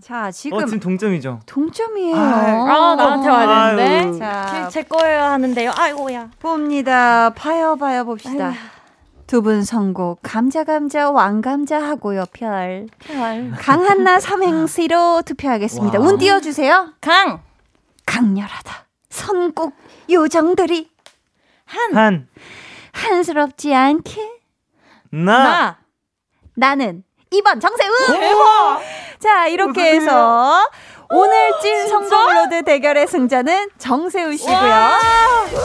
[0.00, 1.40] 자 지금 어, 지금 동점이죠.
[1.46, 2.16] 동점이에요.
[2.16, 3.84] 아, 나한테 와야 되는데.
[3.84, 4.18] 아유.
[4.18, 5.72] 자 제 거예요 하는데요.
[5.76, 6.30] 아이고야.
[6.40, 7.30] 봅니다.
[7.36, 8.54] 봐요 봐요 봅시다.
[9.34, 12.86] 두 분 선곡 감자 감자 왕감자 하고요 별.
[13.00, 13.50] 별.
[13.58, 15.98] 강한나 삼행시로 투표하겠습니다.
[15.98, 16.06] 와.
[16.06, 16.92] 운 띄워주세요.
[17.00, 17.42] 강.
[18.06, 18.86] 강렬하다.
[19.10, 19.74] 선곡
[20.08, 20.88] 요정들이
[21.64, 21.96] 한.
[21.96, 22.28] 한,
[22.92, 24.20] 한스럽지 않게
[25.10, 25.42] 나.
[25.42, 25.78] 나.
[26.54, 27.92] 나는 2번 정세훈.
[29.18, 30.60] 자 이렇게 해서
[31.16, 34.90] 오늘 찐 성공로드 대결의 승자는 정세훈 씨고요.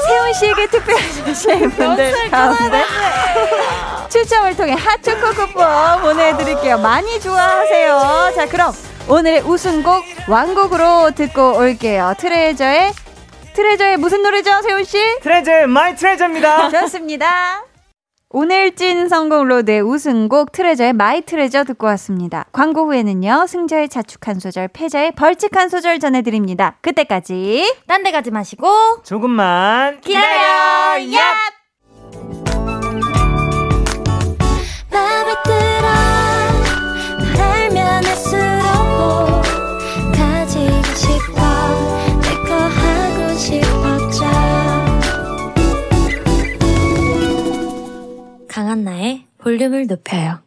[0.08, 2.84] 세훈 씨에게 투표해주신 분들 가운데
[4.10, 6.78] 추첨을 통해 핫초코 쿠폰 보내드릴게요.
[6.78, 8.34] 많이 좋아하세요.
[8.36, 8.74] 자 그럼
[9.08, 12.14] 오늘의 우승곡 완곡으로 듣고 올게요.
[12.20, 12.94] 트레저의
[13.54, 14.98] 트레저의 무슨 노래죠, 세훈 씨?
[15.22, 16.70] 트레저, My Treasure입니다.
[16.70, 17.64] 좋습니다.
[18.32, 22.46] 오늘 찐 선곡 로드의 우승곡 트레저의 My Treasure 듣고 왔습니다.
[22.52, 26.78] 광고 후에는요, 승자의 자축한 소절, 패자의 벌칙한 소절 전해드립니다.
[26.82, 31.04] 그때까지 딴 데 가지 마시고 조금만 기다려.
[31.16, 31.36] 야.
[48.80, 50.40] 강한나의 볼륨을 높여요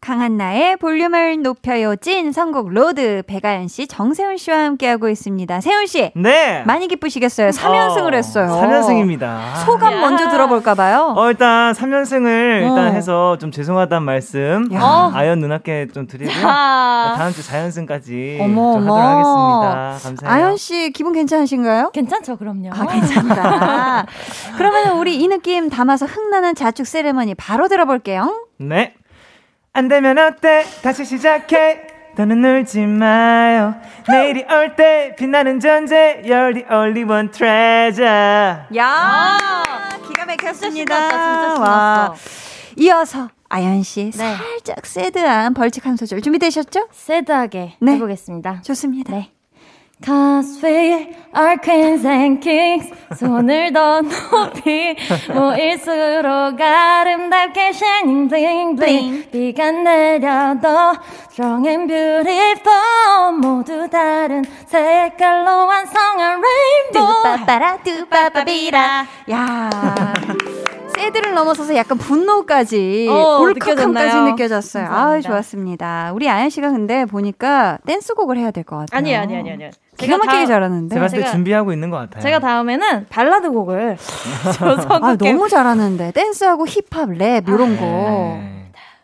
[0.00, 5.60] 강한나의 볼륨을 높여요 찐 선곡 로드 배가연 씨, 정세훈 씨와 함께하고 있습니다.
[5.60, 6.62] 세훈 씨 네.
[6.66, 7.50] 많이 기쁘시겠어요.
[7.50, 8.46] 3연승을 했어요.
[8.48, 9.56] 3연승입니다.
[9.64, 10.00] 소감 야.
[10.00, 11.14] 먼저 들어볼까 봐요.
[11.16, 12.92] 어, 일단 3연승을 일단 어.
[12.92, 14.80] 해서 좀 죄송하다는 말씀 야.
[14.80, 16.46] 아, 아연 누나께 좀 드리고요.
[16.46, 17.14] 아.
[17.16, 18.88] 다음 주 4연승까지 어머, 좀.
[18.88, 19.98] 하도록 하겠습니다.
[20.02, 20.34] 감사해요.
[20.34, 21.90] 아연 씨 기분 괜찮으신가요?
[21.92, 22.70] 괜찮죠, 그럼요.
[22.72, 24.06] 아, 괜찮다.
[24.56, 28.46] 그러면 우리 이 느낌 담아서 흥나는 자축 세레머니 바로 들어볼게요.
[28.58, 28.94] 네.
[29.78, 30.64] 안 되면 어때?
[30.82, 31.82] 다시 시작해.
[32.16, 33.76] 더는 놀지 마요.
[34.08, 36.20] 내일이 올 때 빛나는 존재.
[36.24, 38.58] You're the only one treasure.
[38.76, 39.38] 야
[40.04, 40.96] 기가 막혔습니다.
[40.96, 40.98] 아.
[40.98, 42.14] 신났다, 진짜 와.
[42.74, 44.34] 이어서 아연 씨 네.
[44.36, 46.88] 살짝 새드한 벌칙 한 소절 준비되셨죠?
[46.90, 47.92] 새드하게 네.
[47.92, 48.62] 해보겠습니다.
[48.62, 49.12] 좋습니다.
[49.12, 49.30] 네.
[50.00, 52.88] Cause we are queens and kings
[53.18, 54.94] 손을 더 높이
[55.34, 60.68] 모일수록 아름답게 shining bling bling 비가 내려도
[61.30, 69.06] strong and beautiful 모두 다른 색깔로 완성한 rainbow 뚜빠빠라 뚜빠빠비라.
[69.32, 69.70] 야.
[70.98, 74.24] 새들을 넘어서서 약간 분노까지 어, 울컥함까지 느껴졌나요?
[74.32, 74.84] 느껴졌어요.
[74.84, 75.28] 아, 감사합니다.
[75.28, 76.10] 좋았습니다.
[76.14, 78.98] 우리 아연 씨가 근데 보니까 댄스곡을 해야 될 것 같아요.
[78.98, 80.94] 아니에요 아니에요 아니에요 기가 막히게 다- 잘하는데.
[80.94, 82.22] 제가 봤을 때 제가- 준비하고 있는 것 같아요.
[82.22, 83.96] 제가 다음에는 발라드 곡을
[84.58, 86.12] 저 아, 너무 잘하는데.
[86.12, 87.84] 댄스하고 힙합, 랩 이런 거.
[87.84, 88.57] 네.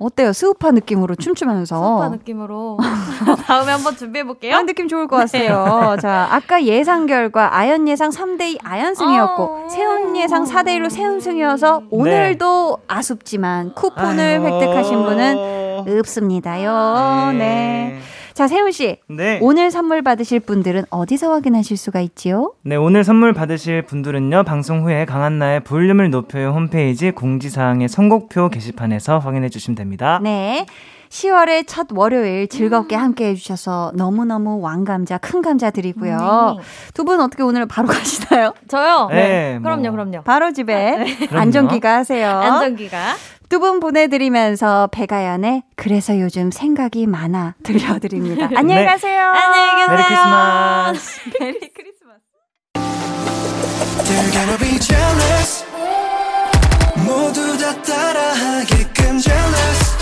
[0.05, 0.33] 어때요?
[0.33, 1.77] 스우파 느낌으로 춤추면서.
[1.77, 2.79] 소파 느낌으로
[3.47, 4.55] 다음에 한번 준비해 볼게요.
[4.57, 5.97] 아, 느낌 좋을 것 같아요.
[6.01, 9.69] 자, 아까 예상 결과 아연 예상 3대2 아연승이었고 어.
[9.69, 14.41] 세훈 예상 4대1로 세훈승이어서 오늘도 아쉽지만 쿠폰을.
[14.45, 17.33] 획득하신 분은 없습니다요.
[17.39, 17.99] 네.
[18.35, 18.99] 자, 세훈 씨.
[19.09, 19.39] 네.
[19.41, 22.53] 오늘 선물 받으실 분들은 어디서 확인하실 수가 있지요?
[22.63, 29.49] 네, 오늘 선물 받으실 분들은요, 방송 후에 강한나의 볼륨을 높여요 홈페이지 공지사항의 선곡표 게시판에서 확인해
[29.51, 30.19] 주시면 됩니다.
[30.21, 30.67] 네.
[31.11, 36.57] 10월의 첫 월요일 즐겁게 함께 해주셔서 너무너무 왕감자, 큰 감자 드리고요.
[36.93, 38.53] 두분 어떻게 오늘 바로 가시나요?
[38.67, 39.07] 저요.
[39.13, 39.71] 네, 뭐.
[39.71, 40.23] 그럼요 그럼요.
[40.25, 41.39] 바로 집에 그럼요.
[41.41, 42.29] 안전기가 하세요.
[42.29, 42.99] 안전기가
[43.49, 48.49] 두 분 보내드리면서 배가연의 그래서 요즘 생각이 많아 들려드립니다.
[48.57, 48.87] 안녕히 네.
[48.87, 49.31] 가세요.
[49.33, 49.97] 안녕히 계세요.
[49.97, 51.21] Merry Christmas.
[51.41, 52.21] Merry Christmas.
[54.05, 55.65] They're gonna be jealous
[57.07, 59.95] 모두 다 따라하게끔 jealous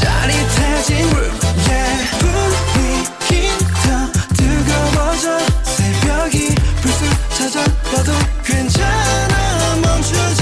[0.00, 1.38] 짜릿해진 room
[1.68, 3.48] yeah 분위기
[3.82, 8.12] 더 뜨거워져 새벽이 불쑥 찾아와도
[8.44, 10.41] 괜찮아 멈추지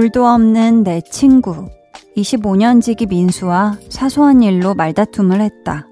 [0.00, 1.68] 둘도 없는 내 친구.
[2.16, 5.88] 25년 지기 민수와 사소한 일로 말다툼을 했다.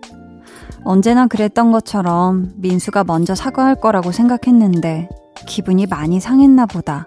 [0.82, 5.10] 언제나 그랬던 것처럼 민수가 먼저 사과할 거라고 생각했는데
[5.46, 7.06] 기분이 많이 상했나 보다.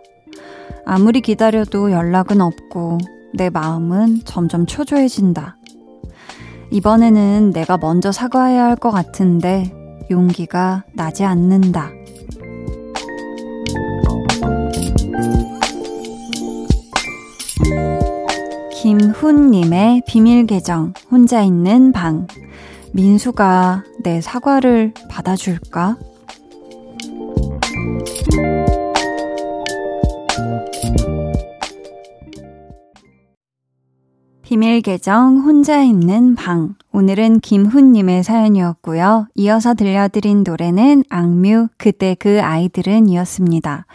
[0.86, 3.00] 아무리 기다려도 연락은 없고
[3.34, 5.58] 내 마음은 점점 초조해진다.
[6.70, 9.74] 이번에는 내가 먼저 사과해야 할 것 같은데
[10.12, 11.90] 용기가 나지 않는다.
[19.22, 22.26] 김훈님의 비밀 계정, 혼자 있는 방.
[22.92, 25.96] 민수가 내 사과를 받아줄까?
[34.52, 36.76] 비밀 계정 혼자 있는 방.
[36.92, 39.28] 오늘은 김훈님의 사연이었고요.
[39.36, 43.86] 이어서 들려드린 노래는 악뮤 그때 그 아이들은 이었습니다.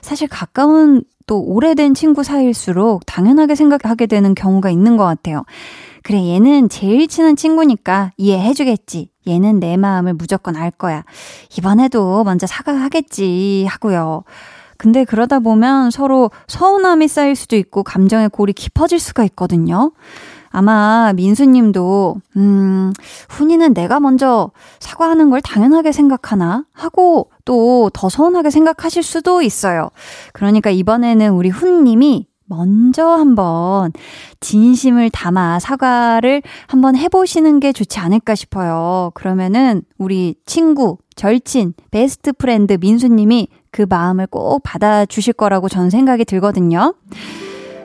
[0.00, 5.44] 사실 가까운 또 오래된 친구 사이일수록 당연하게 생각하게 되는 경우가 있는 것 같아요.
[6.02, 9.10] 그래, 얘는 제일 친한 친구니까 이해해주겠지.
[9.28, 11.04] 얘는 내 마음을 무조건 알 거야.
[11.56, 13.66] 이번에도 먼저 사과하겠지.
[13.68, 14.24] 하고요.
[14.80, 19.92] 근데 그러다 보면 서로 서운함이 쌓일 수도 있고 감정의 골이 깊어질 수가 있거든요.
[20.48, 22.90] 아마 민수님도 음
[23.28, 29.90] 훈이는 내가 먼저 사과하는 걸 당연하게 생각하나 하고 또 더 서운하게 생각하실 수도 있어요.
[30.32, 33.92] 그러니까 이번에는 우리 훈님이 먼저 한번
[34.40, 39.10] 진심을 담아 사과를 한번 해보시는 게 좋지 않을까 싶어요.
[39.12, 46.94] 그러면은 우리 친구, 절친, best friend 민수님이 그 마음을 꼭 받아주실 거라고 전 생각이 들거든요.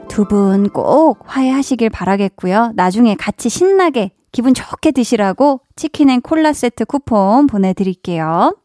[0.08, 2.72] 두 분 꼭 화해하시길 바라겠고요.
[2.76, 8.56] 나중에 같이 신나게 기분 좋게 드시라고 치킨 and 콜라 세트 쿠폰 보내드릴게요.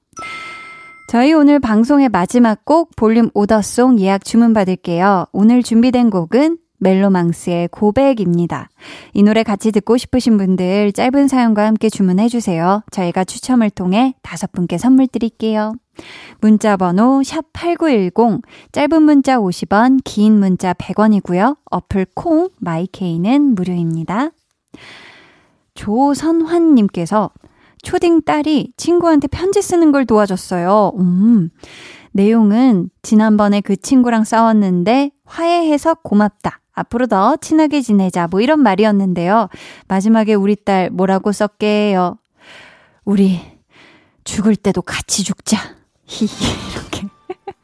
[1.08, 5.26] 저희 오늘 방송의 마지막 곡 볼륨 오더송 예약 주문 받을게요.
[5.32, 8.68] 오늘 준비된 곡은 멜로망스의 고백입니다.
[9.14, 12.82] 이 노래 같이 듣고 싶으신 분들 짧은 사연과 함께 주문해 주세요.
[12.90, 15.72] 저희가 추첨을 통해 다섯 분께 선물 드릴게요.
[16.40, 21.56] 문자 번호 샵8910 짧은 문자 50원, 긴 문자 100원이고요.
[21.70, 24.30] 어플 콩 마이케이는 무료입니다.
[25.74, 27.30] 조선환 님께서
[27.82, 30.92] 초딩 딸이 친구한테 편지 쓰는 걸 도와줬어요.
[30.98, 31.50] 음.
[32.12, 36.59] 내용은 지난번에 그 친구랑 싸웠는데 화해해서 고맙다.
[36.72, 38.28] 앞으로 더 친하게 지내자.
[38.30, 39.48] 뭐 이런 말이었는데요.
[39.88, 42.16] 마지막에 우리 딸 뭐라고 썼게요?
[43.04, 43.40] 우리
[44.24, 45.56] 죽을 때도 같이 죽자.
[46.06, 46.30] 히히,
[46.72, 47.06] 이렇게.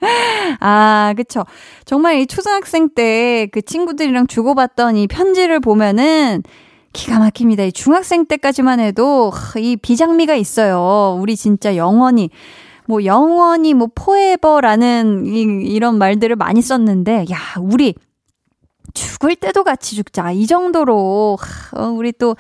[0.61, 1.45] 아, 그쵸.
[1.85, 6.43] 정말 이 초등학생 때 그 친구들이랑 주고받던 이 편지를 보면은
[6.93, 7.65] 기가 막힙니다.
[7.65, 11.19] 이 중학생 때까지만 해도 이 비장미가 있어요.
[11.21, 12.31] 우리 진짜 영원히
[12.87, 17.95] 뭐 영원히 뭐 포에버라는 이, 이런 말들을 많이 썼는데 야, 우리
[18.97, 20.33] 죽을 때도 같이 죽자.
[20.33, 21.39] 이 정도로
[21.77, 22.35] 어, 우리 또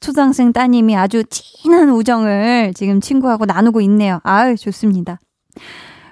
[0.00, 4.20] 초등학생 따님이 아주 진한 우정을 지금 친구하고 나누고 있네요.
[4.24, 5.20] 아유, 좋습니다.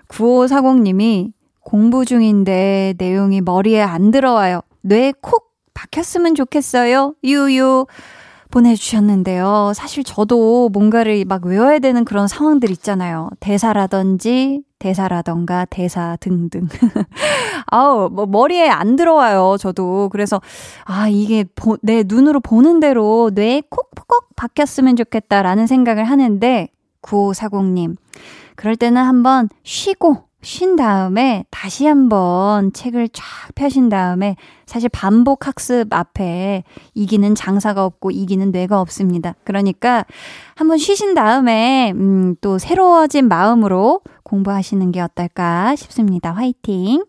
[0.08, 4.60] 9540님이 공부 중인데 내용이 머리에 안 들어와요.
[4.82, 7.14] 뇌에 콕 박혔으면 좋겠어요.
[7.24, 7.86] 유유.
[8.56, 9.72] 보내주셨는데요.
[9.74, 13.28] 사실 저도 뭔가를 막 외워야 되는 그런 상황들 있잖아요.
[13.38, 16.66] 대사라든지, 대사라던가, 대사 등등.
[17.66, 19.56] 아우, 뭐, 머리에 안 들어와요.
[19.58, 20.08] 저도.
[20.10, 20.40] 그래서,
[20.84, 26.68] 아, 이게 보, 내 눈으로 보는 대로 뇌에 콕콕 박혔으면 좋겠다라는 생각을 하는데,
[27.02, 27.96] 9540님.
[28.54, 33.24] 그럴 때는 한번 쉬고, 쉰 다음에 다시 한번 책을 쫙
[33.54, 36.62] 펴신 다음에 사실 반복 학습 앞에
[36.94, 39.34] 이기는 장사가 없고 이기는 뇌가 없습니다.
[39.44, 40.04] 그러니까
[40.54, 46.32] 한번 쉬신 다음에 음, 또 새로워진 마음으로 공부하시는 게 어떨까 싶습니다.
[46.32, 47.04] 화이팅!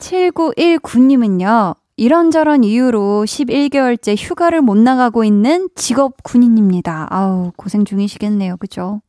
[0.00, 1.76] 7919님은요.
[1.98, 7.06] 이런저런 이유로 11개월째 휴가를 못 나가고 있는 직업 군인입니다.
[7.10, 8.58] 아우, 고생 중이시겠네요.
[8.58, 9.00] 그죠?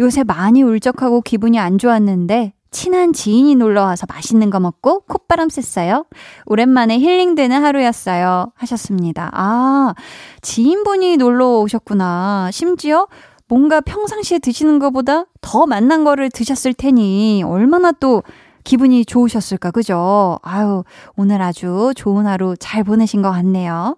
[0.00, 6.04] 요새 많이 울적하고 기분이 안 좋았는데 친한 지인이 놀러 와서 맛있는 거 먹고 콧바람 쐈어요.
[6.44, 8.52] 오랜만에 힐링되는 하루였어요.
[8.54, 9.30] 하셨습니다.
[9.32, 9.94] 아,
[10.42, 12.50] 지인분이 놀러 오셨구나.
[12.52, 13.06] 심지어
[13.48, 18.22] 뭔가 평상시에 드시는 것보다 더 맛난 거를 드셨을 테니 얼마나 또
[18.64, 20.38] 기분이 좋으셨을까, 그죠?
[20.42, 20.82] 아유,
[21.16, 23.96] 오늘 아주 좋은 하루 잘 보내신 것 같네요.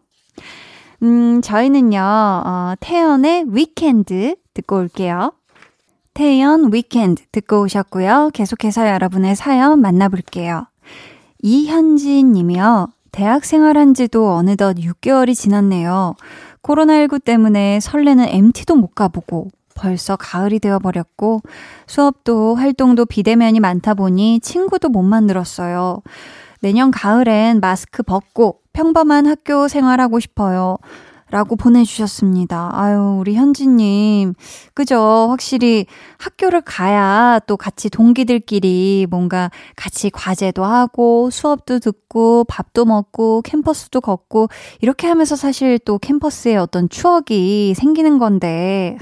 [1.03, 5.33] 음, 저희는요, 어, 태연의 위켄드 듣고 올게요.
[6.19, 8.31] 태연 위켄드 듣고 오셨고요.
[8.35, 10.66] 계속해서 여러분의 사연 만나볼게요.
[11.45, 12.89] 이현진 님이요.
[13.12, 16.16] 대학 생활한 지도 어느덧 6개월이 지났네요.
[16.64, 19.47] 코로나19 때문에 설레는 MT도 못 가보고
[19.77, 21.43] 벌써 가을이 되어버렸고
[21.87, 26.03] 수업도 활동도 비대면이 많다 보니 친구도 못 만들었어요.
[26.59, 30.79] 내년 가을엔 마스크 벗고 평범한 학교 생활하고 싶어요.
[31.31, 32.70] 라고 보내주셨습니다.
[32.72, 34.35] 아유, 우리 현지님.
[34.74, 35.26] 그죠?
[35.29, 35.87] 확실히
[36.18, 44.49] 학교를 가야 또 같이 동기들끼리 뭔가 같이 과제도 하고 수업도 듣고 밥도 먹고 캠퍼스도 걷고
[44.81, 48.97] 이렇게 하면서 사실 또 캠퍼스에 어떤 추억이 생기는 건데.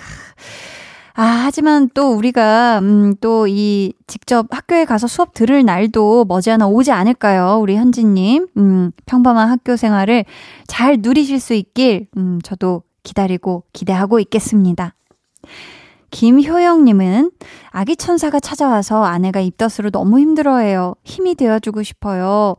[1.19, 6.93] 아, 하지만 또 우리가, 음, 또 이 직접 학교에 가서 수업 들을 날도 머지않아 오지
[6.93, 7.59] 않을까요?
[7.61, 8.49] 우리 현지님.
[8.59, 10.25] 음, 평범한 학교 생활을
[10.67, 14.95] 잘 누리실 수 있길, 음, 저도 기다리고 기대하고 있겠습니다.
[16.11, 17.31] 김효영님은
[17.71, 20.95] 아기 천사가 찾아와서 아내가 입덧으로 너무 힘들어해요.
[21.05, 22.57] 힘이 되어주고 싶어요.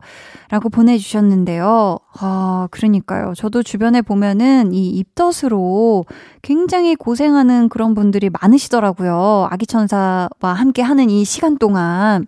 [0.50, 1.98] 라고 보내주셨는데요.
[2.20, 3.34] 아, 그러니까요.
[3.34, 6.04] 저도 주변에 보면은 이 입덧으로
[6.42, 9.48] 굉장히 고생하는 그런 분들이 많으시더라고요.
[9.50, 12.26] 아기 천사와 함께 하는 이 시간 동안.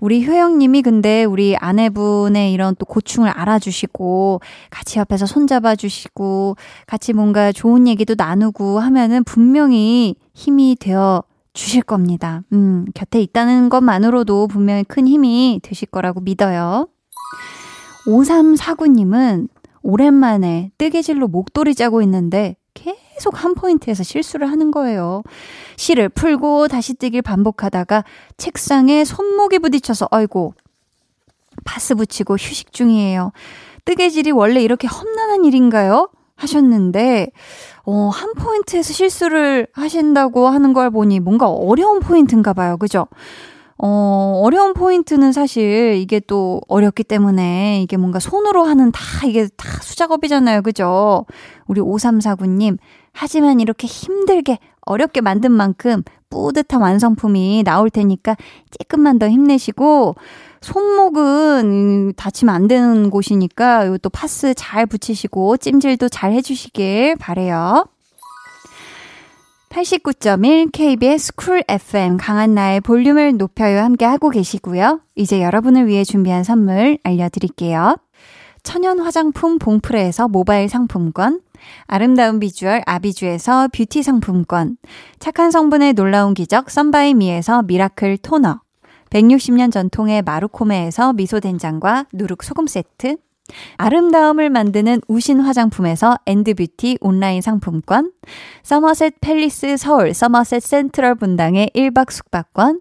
[0.00, 4.40] 우리 효영님이 근데 우리 아내분의 이런 또 고충을 알아주시고
[4.70, 12.42] 같이 옆에서 손잡아 주시고 같이 뭔가 좋은 얘기도 나누고 하면은 분명히 힘이 되어 주실 겁니다.
[12.52, 16.88] 음, 곁에 있다는 것만으로도 분명히 큰 힘이 되실 거라고 믿어요.
[18.06, 19.48] 5349님은
[19.82, 25.22] 오랜만에 뜨개질로 목도리 짜고 있는데 계속 한 포인트에서 실수를 하는 거예요.
[25.76, 28.04] 실을 풀고 다시 뜨길 반복하다가
[28.36, 30.54] 책상에 손목이 부딪혀서 아이고
[31.64, 33.32] 파스 붙이고 휴식 중이에요.
[33.84, 36.10] 뜨개질이 원래 이렇게 험난한 일인가요?
[36.36, 37.28] 하셨는데
[37.84, 42.76] 어, 한 포인트에서 실수를 하신다고 하는 걸 보니 뭔가 어려운 포인트인가 봐요.
[42.76, 43.08] 그죠?
[43.80, 49.68] 어, 어려운 포인트는 사실 이게 또 어렵기 때문에 이게 뭔가 손으로 하는 다 이게 다
[49.82, 50.62] 수작업이잖아요.
[50.62, 51.26] 그죠?
[51.66, 52.78] 우리 5349님.
[53.20, 58.36] 하지만 이렇게 힘들게 어렵게 만든 만큼 뿌듯한 완성품이 나올 테니까
[58.78, 60.14] 조금만 더 힘내시고
[60.60, 67.88] 손목은 다치면 안 되는 곳이니까 이것도 파스 잘 붙이시고 찜질도 잘 해주시길 바래요.
[69.70, 75.00] 89.1 KBS 쿨 FM 강한나의 볼륨을 높여요 함께 하고 계시고요.
[75.16, 77.96] 이제 여러분을 위해 준비한 선물 알려드릴게요.
[78.62, 81.40] 천연 화장품 봉프레에서 모바일 상품권,
[81.86, 84.76] 아름다운 비주얼 아비주에서 뷰티 상품권,
[85.18, 88.60] 착한 성분의 놀라운 기적 썬바이미에서 미라클 토너,
[89.10, 93.16] 160년 전통의 마루코메에서 미소된장과 누룩소금 세트,
[93.76, 98.12] 아름다움을 만드는 우신 화장품에서 엔드뷰티 온라인 상품권,
[98.62, 102.80] 서머셋 팰리스 서울 서머셋 센트럴 분당의 1박 숙박권,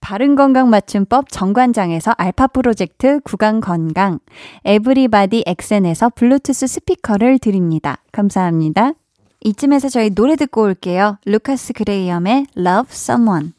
[0.00, 4.18] 바른건강 맞춤법 정관장에서 알파 프로젝트 구강 건강,
[4.64, 7.98] 에브리바디 엑센에서 블루투스 스피커를 드립니다.
[8.12, 8.92] 감사합니다.
[9.40, 11.18] 이쯤에서 저희 노래 듣고 올게요.
[11.24, 13.52] 루카스 그레이엄의 Love Someone.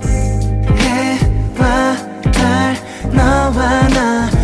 [0.00, 1.96] 해와
[2.32, 2.74] 달
[3.12, 4.43] 너와 나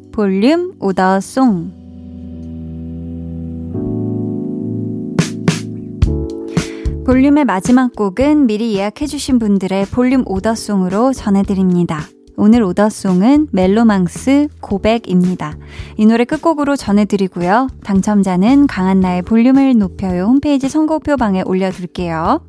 [0.11, 1.71] 볼륨 오더송.
[7.05, 12.01] 볼륨의 마지막 곡은 미리 예약해주신 분들의 볼륨 오더송으로 전해드립니다.
[12.35, 15.57] 오늘 오더송은 멜로망스 고백입니다.
[15.95, 17.69] 이 노래 끝곡으로 전해드리고요.
[17.85, 22.41] 당첨자는 강한나의 볼륨을 높여요 홈페이지 선곡표 방에 올려둘게요.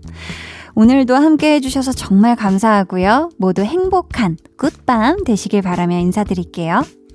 [0.75, 3.31] 오늘도 함께 해주셔서 정말 감사하고요.
[3.37, 6.83] 모두 행복한 굿밤 되시길 바라며 인사드릴게요.